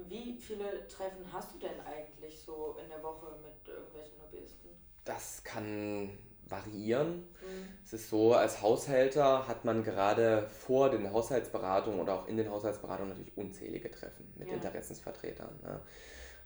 [0.09, 4.70] Wie viele Treffen hast du denn eigentlich so in der Woche mit irgendwelchen Lobbyisten?
[5.04, 6.11] Das kann
[6.46, 7.16] variieren.
[7.40, 7.68] Mhm.
[7.84, 12.50] Es ist so, als Haushälter hat man gerade vor den Haushaltsberatungen oder auch in den
[12.50, 14.54] Haushaltsberatungen natürlich unzählige Treffen mit ja.
[14.54, 15.59] Interessensvertretern.
[15.62, 15.80] Ne?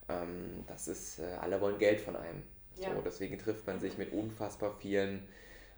[0.09, 2.43] Ähm, das ist, äh, alle wollen Geld von einem.
[2.77, 2.95] Ja.
[2.95, 5.29] So, deswegen trifft man sich mit unfassbar vielen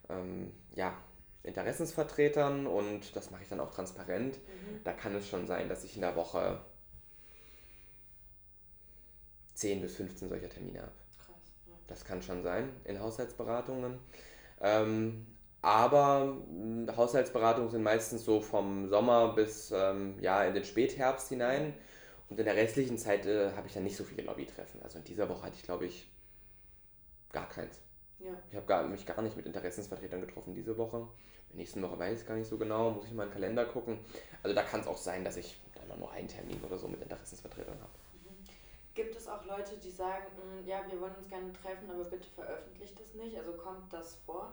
[0.09, 0.95] ähm, ja,
[1.45, 4.37] Interessensvertretern und das mache ich dann auch transparent.
[4.37, 4.83] Mhm.
[4.83, 6.61] Da kann es schon sein, dass ich in der Woche
[9.55, 10.93] 10 bis 15 solcher Termine habe.
[11.25, 11.53] Krass.
[11.67, 11.75] Ja.
[11.87, 13.99] Das kann schon sein in Haushaltsberatungen.
[14.61, 15.27] Ähm,
[15.61, 21.75] aber hm, Haushaltsberatungen sind meistens so vom Sommer bis ähm, ja, in den Spätherbst hinein.
[22.31, 24.83] Und in der restlichen Zeit äh, habe ich dann nicht so viele Lobbytreffen.
[24.83, 26.11] Also in dieser Woche hatte ich, glaube ich,
[27.33, 27.83] gar keins.
[28.19, 28.31] Ja.
[28.51, 31.07] Ich habe mich gar nicht mit Interessensvertretern getroffen diese Woche
[31.57, 33.99] nächsten Woche weiß ich gar nicht so genau, muss ich in meinen Kalender gucken.
[34.43, 35.57] Also da kann es auch sein, dass ich
[35.89, 37.93] dann nur einen Termin oder so mit Interessensvertretern habe.
[38.13, 38.45] Mhm.
[38.95, 42.29] Gibt es auch Leute, die sagen, hm, ja, wir wollen uns gerne treffen, aber bitte
[42.35, 43.37] veröffentlicht das nicht?
[43.37, 44.53] Also kommt das vor?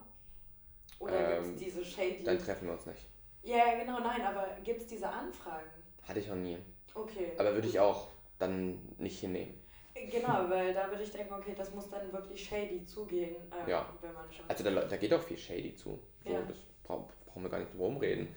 [0.99, 2.24] Oder ähm, gibt es diese shady...
[2.24, 3.08] Dann treffen wir uns nicht.
[3.43, 5.70] Ja, genau, nein, aber gibt es diese Anfragen?
[6.08, 6.58] Hatte ich noch nie.
[6.93, 7.32] Okay.
[7.38, 9.60] Aber würde ich auch dann nicht hinnehmen.
[9.93, 13.93] Genau, weil da würde ich denken, okay, das muss dann wirklich shady zugehen, ähm, ja.
[14.02, 14.45] wenn man schon.
[14.47, 15.99] Also da, da geht auch viel shady zu.
[16.24, 16.41] So, ja.
[16.41, 16.58] Das
[17.25, 18.27] brauchen wir gar nicht drum reden.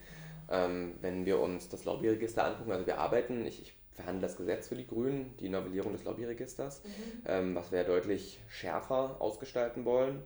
[0.49, 4.67] Ähm, wenn wir uns das Lobbyregister angucken, also wir arbeiten, ich, ich verhandle das Gesetz
[4.67, 6.89] für die Grünen, die Novellierung des Lobbyregisters, mhm.
[7.25, 10.21] ähm, was wir deutlich schärfer ausgestalten wollen.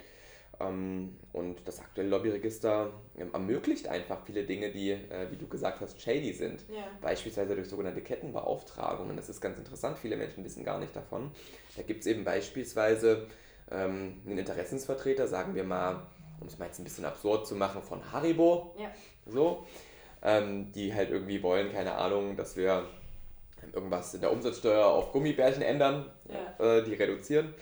[0.59, 5.79] Ähm, und das aktuelle Lobbyregister ähm, ermöglicht einfach viele Dinge, die, äh, wie du gesagt
[5.79, 6.65] hast, shady sind.
[6.69, 6.83] Ja.
[7.01, 9.15] Beispielsweise durch sogenannte Kettenbeauftragungen.
[9.15, 11.31] Das ist ganz interessant, viele Menschen wissen gar nicht davon.
[11.77, 13.27] Da gibt es eben beispielsweise
[13.71, 16.07] ähm, einen Interessensvertreter, sagen wir mal,
[16.41, 18.75] um es mal jetzt ein bisschen absurd zu machen, von Haribo.
[18.77, 18.91] Ja.
[19.25, 19.65] So.
[20.21, 22.85] Ähm, die halt irgendwie wollen, keine Ahnung, dass wir
[23.73, 26.77] irgendwas in der Umsatzsteuer auf Gummibärchen ändern, ja.
[26.77, 27.53] äh, die reduzieren.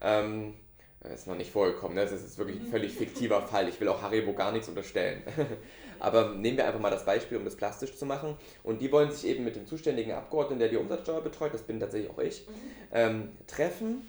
[0.00, 0.54] Ähm,
[1.14, 2.02] ist noch nicht vorgekommen, ne?
[2.02, 2.70] das ist wirklich ein mhm.
[2.70, 3.68] völlig fiktiver Fall.
[3.68, 5.22] Ich will auch Haribo gar nichts unterstellen.
[6.00, 8.36] Aber nehmen wir einfach mal das Beispiel, um das plastisch zu machen.
[8.62, 11.80] Und die wollen sich eben mit dem zuständigen Abgeordneten, der die Umsatzsteuer betreut, das bin
[11.80, 12.52] tatsächlich auch ich, mhm.
[12.92, 14.08] ähm, treffen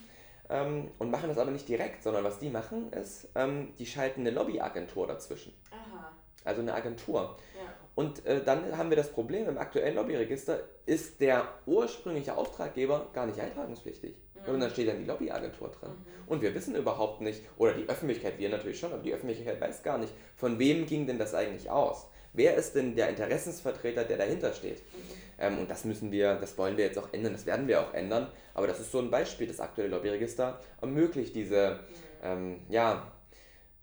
[0.50, 4.22] ähm, und machen das aber nicht direkt, sondern was die machen ist, ähm, die schalten
[4.22, 5.54] eine Lobbyagentur dazwischen.
[5.72, 6.12] Aha.
[6.44, 7.38] Also eine Agentur.
[7.56, 7.74] Ja.
[7.96, 13.26] Und äh, dann haben wir das Problem, im aktuellen Lobbyregister ist der ursprüngliche Auftraggeber gar
[13.26, 14.16] nicht eintragungspflichtig.
[14.48, 14.54] Mhm.
[14.54, 15.92] Und dann steht dann die Lobbyagentur drin.
[15.92, 16.28] Mhm.
[16.28, 19.84] Und wir wissen überhaupt nicht, oder die Öffentlichkeit, wir natürlich schon, aber die Öffentlichkeit weiß
[19.84, 22.08] gar nicht, von wem ging denn das eigentlich aus?
[22.34, 24.78] Wer ist denn der Interessensvertreter, der dahinter steht?
[24.78, 25.19] Mhm.
[25.40, 27.94] Ähm, und das müssen wir, das wollen wir jetzt auch ändern, das werden wir auch
[27.94, 28.28] ändern.
[28.54, 31.80] Aber das ist so ein Beispiel, das aktuelle Lobbyregister ermöglicht diese,
[32.22, 33.12] ähm, ja,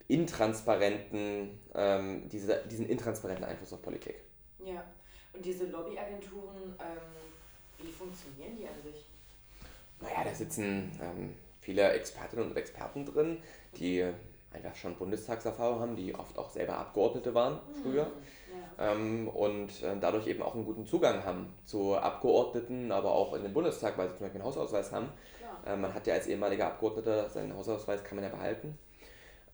[0.07, 4.15] intransparenten, ähm, diese, diesen intransparenten Einfluss auf Politik.
[4.63, 4.83] Ja,
[5.33, 9.05] und diese Lobbyagenturen, ähm, wie funktionieren die an sich?
[9.99, 13.39] Naja, da sitzen ähm, viele Expertinnen und Experten drin,
[13.77, 14.05] die
[14.53, 18.05] einfach schon Bundestagserfahrung haben, die oft auch selber Abgeordnete waren früher.
[18.05, 18.11] Mhm.
[18.79, 23.43] Ähm, und äh, dadurch eben auch einen guten Zugang haben zu Abgeordneten, aber auch in
[23.43, 25.09] den Bundestag, weil sie zum Beispiel einen Hausausweis haben.
[25.65, 28.77] Äh, man hat ja als ehemaliger Abgeordneter seinen Hausausweis, kann man ja behalten.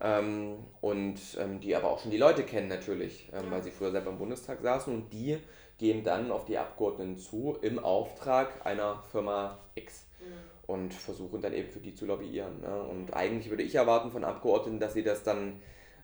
[0.01, 3.51] Ähm, und ähm, die aber auch schon die Leute kennen natürlich, ähm, ja.
[3.51, 5.37] weil sie früher selber im Bundestag saßen und die
[5.77, 10.73] gehen dann auf die Abgeordneten zu im Auftrag einer Firma X mhm.
[10.73, 12.61] und versuchen dann eben für die zu lobbyieren.
[12.61, 12.83] Ne?
[12.83, 15.61] Und eigentlich würde ich erwarten von Abgeordneten, dass sie das dann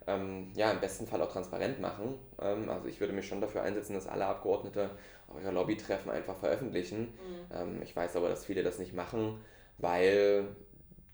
[0.10, 2.16] ähm, ja, im besten Fall auch transparent machen.
[2.42, 4.90] Ähm, also ich würde mich schon dafür einsetzen, dass alle Abgeordnete
[5.28, 7.02] auch ihre Lobbytreffen einfach veröffentlichen.
[7.02, 7.54] Mhm.
[7.54, 9.40] Ähm, ich weiß aber, dass viele das nicht machen,
[9.78, 10.48] weil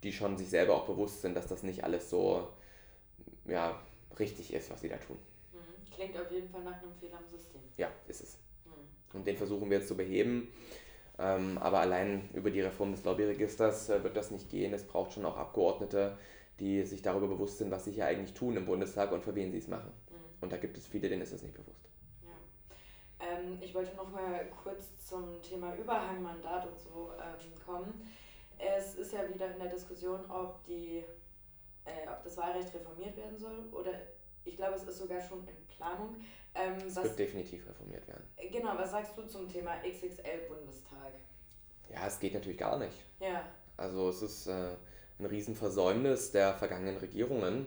[0.04, 2.48] die schon sich selber auch bewusst sind, dass das nicht alles so
[3.46, 3.80] ja,
[4.18, 5.18] richtig ist, was sie da tun.
[5.52, 5.94] Mhm.
[5.94, 7.62] Klingt auf jeden Fall nach einem Fehler im System.
[7.78, 8.38] Ja, ist es.
[8.66, 9.18] Mhm.
[9.18, 10.48] Und den versuchen wir jetzt zu beheben.
[11.18, 14.74] Ähm, aber allein über die Reform des Lobbyregisters äh, wird das nicht gehen.
[14.74, 16.18] Es braucht schon auch Abgeordnete,
[16.60, 19.52] die sich darüber bewusst sind, was sie hier eigentlich tun im Bundestag und für wen
[19.52, 19.92] sie es machen.
[20.10, 20.16] Mhm.
[20.42, 21.90] Und da gibt es viele, denen ist das nicht bewusst.
[22.24, 23.28] Ja.
[23.28, 28.08] Ähm, ich wollte noch mal kurz zum Thema Überhangmandat und so ähm, kommen.
[28.58, 31.04] Es ist ja wieder in der Diskussion, ob, die,
[31.84, 33.92] äh, ob das Wahlrecht reformiert werden soll oder
[34.46, 36.16] ich glaube, es ist sogar schon in Planung.
[36.54, 38.24] Ähm, es wird definitiv reformiert werden.
[38.52, 41.14] Genau, was sagst du zum Thema XXL-Bundestag?
[41.90, 43.04] Ja, es geht natürlich gar nicht.
[43.20, 43.44] Ja.
[43.76, 44.76] Also es ist äh,
[45.20, 47.66] ein Riesenversäumnis der vergangenen Regierungen, mhm.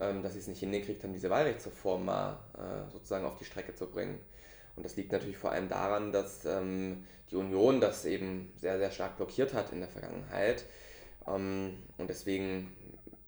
[0.00, 3.74] ähm, dass sie es nicht hingekriegt haben, diese Wahlrechtsreform mal äh, sozusagen auf die Strecke
[3.74, 4.20] zu bringen.
[4.76, 8.90] Und das liegt natürlich vor allem daran, dass ähm, die Union das eben sehr, sehr
[8.90, 10.64] stark blockiert hat in der Vergangenheit.
[11.26, 12.72] Ähm, und deswegen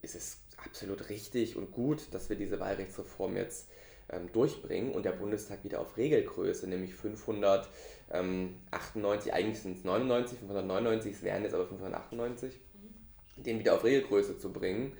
[0.03, 3.69] ist es absolut richtig und gut, dass wir diese Wahlrechtsreform jetzt
[4.11, 11.13] ähm, durchbringen und der Bundestag wieder auf Regelgröße, nämlich 598, eigentlich sind es 99, 599,
[11.13, 12.59] es wären jetzt aber 598, mhm.
[13.37, 14.93] Den wieder auf Regelgröße zu bringen,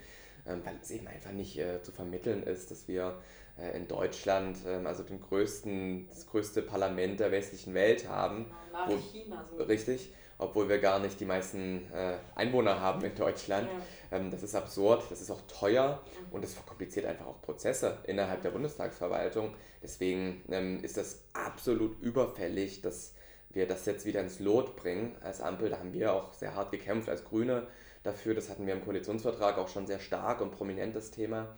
[0.47, 3.19] ähm, weil es eben einfach nicht äh, zu vermitteln ist, dass wir
[3.59, 8.47] äh, in Deutschland, ähm, also den größten, das größte Parlament der westlichen Welt haben.
[8.73, 9.63] Nach China so.
[9.65, 13.69] Richtig, obwohl wir gar nicht die meisten äh, Einwohner haben in Deutschland.
[14.11, 14.19] Ja.
[14.19, 16.35] Ähm, das ist absurd, das ist auch teuer mhm.
[16.35, 19.55] und es verkompliziert einfach auch Prozesse innerhalb der Bundestagsverwaltung.
[19.83, 23.15] Deswegen ähm, ist das absolut überfällig, dass
[23.51, 25.71] wir das jetzt wieder ins Lot bringen als Ampel.
[25.71, 27.67] Da haben wir auch sehr hart gekämpft als Grüne
[28.07, 28.35] dafür.
[28.35, 31.57] Das hatten wir im Koalitionsvertrag auch schon sehr stark und prominent das Thema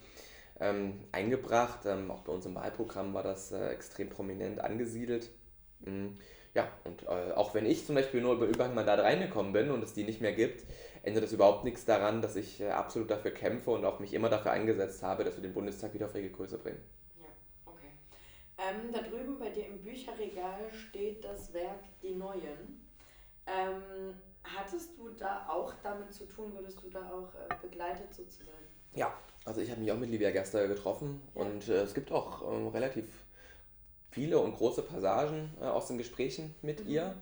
[0.60, 1.86] ähm, eingebracht.
[1.86, 5.30] Ähm, auch bei uns im Wahlprogramm war das äh, extrem prominent angesiedelt.
[5.80, 6.18] Mhm.
[6.54, 9.92] Ja, und äh, auch wenn ich zum Beispiel nur über Überhangmandat reingekommen bin und es
[9.92, 10.64] die nicht mehr gibt,
[11.02, 14.28] ändert das überhaupt nichts daran, dass ich äh, absolut dafür kämpfe und auch mich immer
[14.28, 16.80] dafür eingesetzt habe, dass wir den Bundestag wieder auf Regelgröße bringen.
[17.20, 17.28] Ja,
[17.66, 17.92] okay.
[18.58, 22.88] Ähm, da drüben bei dir im Bücherregal steht das Werk Die Neuen.
[23.46, 24.14] Ähm,
[24.56, 28.48] hattest du da auch damit zu tun, würdest du da auch äh, begleitet sozusagen?
[28.94, 29.12] Ja,
[29.44, 31.42] also ich habe mich auch mit Livia Gerster getroffen ja.
[31.42, 33.06] und äh, es gibt auch ähm, relativ
[34.10, 36.90] viele und große Passagen äh, aus den Gesprächen mit mhm.
[36.90, 37.14] ihr.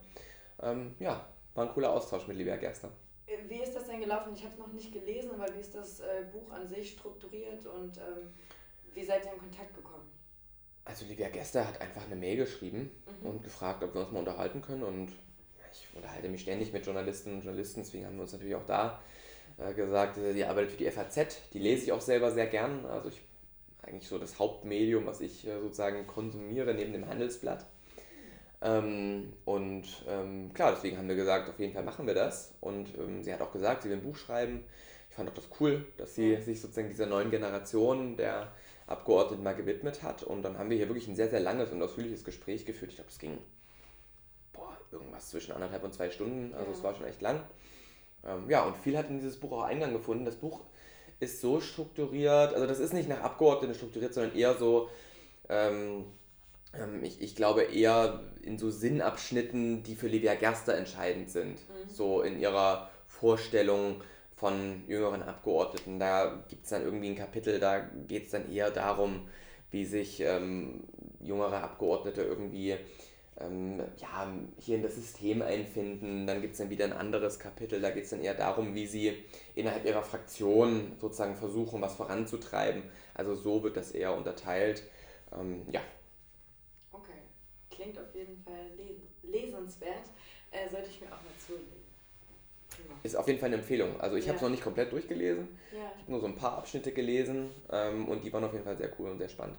[0.62, 2.90] Ähm, ja, war ein cooler Austausch mit Livia Gerster.
[3.26, 4.32] Äh, wie ist das denn gelaufen?
[4.34, 7.66] Ich habe es noch nicht gelesen, aber wie ist das äh, Buch an sich strukturiert
[7.66, 8.30] und ähm,
[8.94, 10.10] wie seid ihr in Kontakt gekommen?
[10.84, 13.28] Also Livia Gester hat einfach eine Mail geschrieben mhm.
[13.28, 15.12] und gefragt, ob wir uns mal unterhalten können und
[15.80, 19.00] ich unterhalte mich ständig mit Journalistinnen und Journalisten, deswegen haben wir uns natürlich auch da
[19.58, 22.84] äh, gesagt, die arbeitet für die FAZ, die lese ich auch selber sehr gern.
[22.86, 23.20] Also ich
[23.86, 27.66] eigentlich so das Hauptmedium, was ich äh, sozusagen konsumiere neben dem Handelsblatt.
[28.62, 32.54] Ähm, und ähm, klar, deswegen haben wir gesagt, auf jeden Fall machen wir das.
[32.60, 34.64] Und ähm, sie hat auch gesagt, sie will ein Buch schreiben.
[35.10, 38.52] Ich fand auch das cool, dass sie sich sozusagen dieser neuen Generation der
[38.86, 40.22] Abgeordneten mal gewidmet hat.
[40.22, 42.90] Und dann haben wir hier wirklich ein sehr, sehr langes und ausführliches Gespräch geführt.
[42.90, 43.38] Ich glaube, es ging
[44.92, 46.54] irgendwas zwischen anderthalb und zwei Stunden.
[46.54, 46.76] Also ja.
[46.76, 47.40] es war schon echt lang.
[48.24, 50.24] Ähm, ja, und viel hat in dieses Buch auch Eingang gefunden.
[50.24, 50.60] Das Buch
[51.20, 54.90] ist so strukturiert, also das ist nicht nach Abgeordneten strukturiert, sondern eher so,
[55.48, 56.04] ähm,
[56.74, 61.54] ähm, ich, ich glaube eher in so Sinnabschnitten, die für Livia Gerster entscheidend sind.
[61.54, 61.88] Mhm.
[61.88, 64.02] So in ihrer Vorstellung
[64.34, 65.98] von jüngeren Abgeordneten.
[65.98, 69.26] Da gibt es dann irgendwie ein Kapitel, da geht es dann eher darum,
[69.70, 70.84] wie sich ähm,
[71.20, 72.76] jüngere Abgeordnete irgendwie
[73.40, 76.26] ähm, ja, hier in das System einfinden.
[76.26, 78.86] Dann gibt es dann wieder ein anderes Kapitel, da geht es dann eher darum, wie
[78.86, 79.24] sie
[79.54, 82.82] innerhalb ihrer Fraktion sozusagen versuchen, was voranzutreiben.
[83.14, 84.82] Also so wird das eher unterteilt.
[85.38, 85.80] Ähm, ja.
[86.92, 87.12] Okay,
[87.70, 88.70] klingt auf jeden Fall
[89.22, 90.10] lesenswert.
[90.50, 91.86] Äh, sollte ich mir auch mal zulegen.
[93.02, 94.00] Ist auf jeden Fall eine Empfehlung.
[94.00, 94.28] Also ich ja.
[94.28, 95.48] habe es noch nicht komplett durchgelesen.
[95.72, 95.78] Ja.
[95.94, 98.76] Ich habe nur so ein paar Abschnitte gelesen ähm, und die waren auf jeden Fall
[98.76, 99.56] sehr cool und sehr spannend.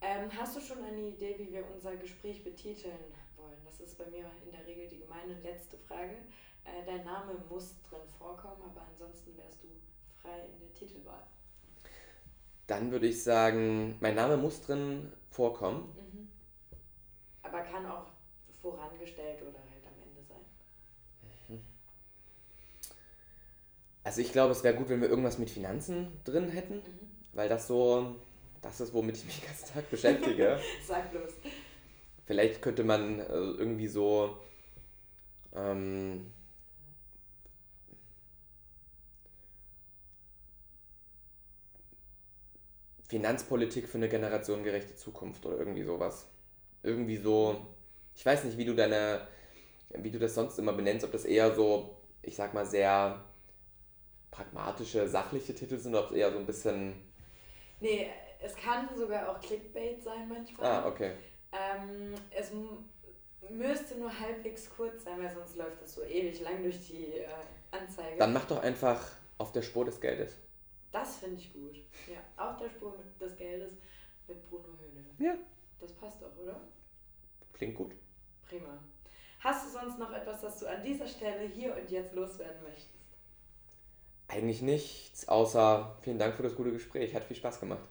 [0.00, 3.58] Ähm, hast du schon eine Idee, wie wir unser Gespräch betiteln wollen?
[3.64, 6.14] Das ist bei mir in der Regel die gemeine letzte Frage.
[6.64, 9.68] Äh, dein Name muss drin vorkommen, aber ansonsten wärst du
[10.22, 11.22] frei in der Titelwahl.
[12.66, 15.92] Dann würde ich sagen, mein Name muss drin vorkommen.
[15.96, 16.28] Mhm.
[17.42, 18.06] Aber kann auch
[18.60, 20.44] vorangestellt oder halt am Ende sein.
[21.48, 21.64] Mhm.
[24.04, 27.10] Also ich glaube, es wäre gut, wenn wir irgendwas mit Finanzen drin hätten, Mhm.
[27.32, 28.16] weil das so,
[28.62, 30.58] das ist, womit ich mich den ganzen Tag beschäftige.
[30.86, 31.32] Sag bloß.
[32.26, 34.38] Vielleicht könnte man äh, irgendwie so
[35.54, 36.30] ähm,
[43.08, 46.28] Finanzpolitik für eine generationengerechte Zukunft oder irgendwie sowas.
[46.82, 47.66] Irgendwie so,
[48.14, 49.26] ich weiß nicht, wie du deine,
[49.94, 53.24] wie du das sonst immer benennst, ob das eher so, ich sag mal, sehr
[54.30, 56.94] pragmatische, sachliche Titel sind oder ob es eher so ein bisschen.
[57.80, 60.66] Nee, es kann sogar auch Clickbait sein manchmal.
[60.66, 61.12] Ah, okay.
[61.52, 62.52] Ähm, es
[63.50, 67.26] müsste nur halbwegs kurz sein, weil sonst läuft das so ewig lang durch die äh,
[67.70, 68.18] Anzeige.
[68.18, 70.36] Dann mach doch einfach auf der Spur des Geldes.
[70.92, 71.76] das finde ich gut.
[72.06, 73.72] Ja, auf der Spur des Geldes
[74.26, 75.04] mit Bruno Höhne.
[75.18, 75.36] Ja.
[75.80, 76.60] Das passt doch, oder?
[77.52, 77.94] Klingt gut.
[78.48, 78.78] Prima.
[79.40, 82.88] Hast du sonst noch etwas, das du an dieser Stelle hier und jetzt loswerden möchtest?
[84.26, 87.14] Eigentlich nichts, außer vielen Dank für das gute Gespräch.
[87.14, 87.88] Hat viel Spaß gemacht.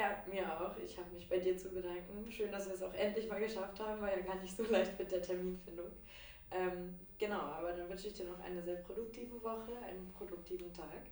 [0.00, 0.74] Ja, mir auch.
[0.82, 2.32] Ich habe mich bei dir zu bedanken.
[2.32, 4.00] Schön, dass wir es auch endlich mal geschafft haben.
[4.00, 5.88] War ja gar nicht so leicht mit der Terminfindung.
[6.50, 11.02] Ähm, genau, aber dann wünsche ich dir noch eine sehr produktive Woche, einen produktiven Tag.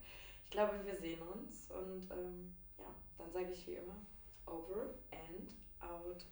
[0.42, 2.86] Ich glaube, wir sehen uns und ähm, ja,
[3.18, 4.00] dann sage ich wie immer,
[4.46, 6.24] over and out.